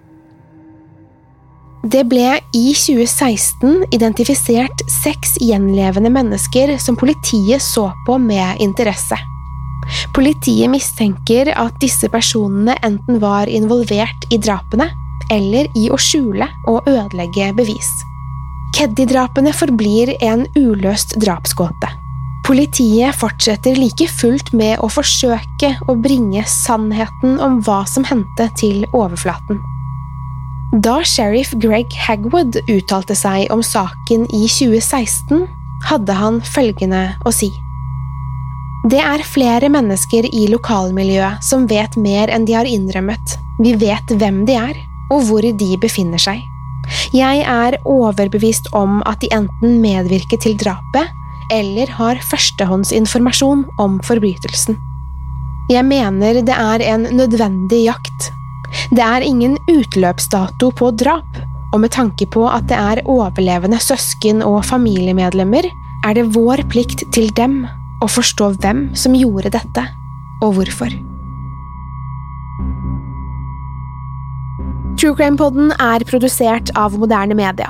Det 1.87 2.03
ble 2.09 2.33
i 2.57 2.65
2016 2.75 3.93
identifisert 3.95 4.81
seks 4.91 5.37
gjenlevende 5.39 6.11
mennesker 6.11 6.73
som 6.83 6.97
politiet 6.99 7.63
så 7.63 7.87
på 8.07 8.17
med 8.19 8.59
interesse. 8.63 9.15
Politiet 10.15 10.67
mistenker 10.73 11.53
at 11.55 11.77
disse 11.79 12.09
personene 12.11 12.75
enten 12.83 13.21
var 13.23 13.47
involvert 13.47 14.27
i 14.33 14.41
drapene 14.41 14.89
eller 15.31 15.69
i 15.79 15.87
å 15.93 15.99
skjule 16.01 16.49
og 16.67 16.89
ødelegge 16.89 17.53
bevis. 17.55 17.93
Keddy-drapene 18.75 19.53
forblir 19.55 20.11
en 20.19 20.43
uløst 20.57 21.15
drapsgåte. 21.21 21.93
Politiet 22.47 23.11
fortsetter 23.19 23.75
like 23.75 24.05
fullt 24.07 24.53
med 24.55 24.79
å 24.79 24.87
forsøke 24.87 25.73
å 25.91 25.97
bringe 25.99 26.45
sannheten 26.47 27.41
om 27.43 27.57
hva 27.65 27.81
som 27.91 28.05
hendte, 28.07 28.47
til 28.55 28.85
overflaten. 28.95 29.59
Da 30.71 31.01
sheriff 31.03 31.51
Greg 31.59 31.91
Hagwood 32.05 32.55
uttalte 32.71 33.17
seg 33.19 33.51
om 33.51 33.59
saken 33.63 34.23
i 34.31 34.45
2016, 34.47 35.43
hadde 35.91 36.15
han 36.15 36.39
følgende 36.39 37.03
å 37.27 37.35
si. 37.35 37.51
Det 38.87 39.03
er 39.03 39.27
flere 39.27 39.67
mennesker 39.67 40.29
i 40.31 40.47
lokalmiljøet 40.47 41.43
som 41.43 41.67
vet 41.67 41.99
mer 41.99 42.31
enn 42.31 42.47
de 42.47 42.55
har 42.55 42.67
innrømmet. 42.67 43.35
Vi 43.59 43.75
vet 43.75 44.15
hvem 44.15 44.45
de 44.47 44.55
er, 44.55 44.79
og 45.11 45.27
hvor 45.27 45.43
de 45.43 45.71
befinner 45.83 46.21
seg. 46.21 46.39
Jeg 47.11 47.43
er 47.43 47.75
overbevist 47.83 48.71
om 48.71 49.01
at 49.03 49.19
de 49.19 49.33
enten 49.35 49.81
medvirker 49.83 50.39
til 50.39 50.55
drapet 50.55 51.11
eller 51.53 51.91
har 51.99 52.19
førstehåndsinformasjon 52.29 53.65
om 53.79 53.99
forbrytelsen. 54.05 54.77
Jeg 55.71 55.83
mener 55.87 56.41
det 56.47 56.55
er 56.55 56.83
en 56.93 57.07
nødvendig 57.17 57.83
jakt. 57.87 58.29
Det 58.91 59.03
er 59.03 59.25
ingen 59.25 59.57
utløpsdato 59.71 60.71
på 60.75 60.91
drap, 60.95 61.41
og 61.73 61.81
med 61.83 61.91
tanke 61.91 62.27
på 62.31 62.45
at 62.47 62.69
det 62.71 62.77
er 62.79 63.03
overlevende 63.07 63.79
søsken 63.83 64.43
og 64.45 64.63
familiemedlemmer, 64.67 65.67
er 66.07 66.15
det 66.15 66.29
vår 66.35 66.63
plikt 66.71 67.03
til 67.15 67.31
dem 67.35 67.65
å 68.03 68.07
forstå 68.11 68.53
hvem 68.61 68.87
som 68.95 69.15
gjorde 69.17 69.51
dette, 69.57 69.83
og 70.43 70.55
hvorfor. 70.59 70.93
True 74.97 75.13
Crime-podden 75.13 75.75
er 75.77 76.05
produsert 76.09 76.71
av 76.79 76.95
moderne 76.97 77.35
media. 77.37 77.69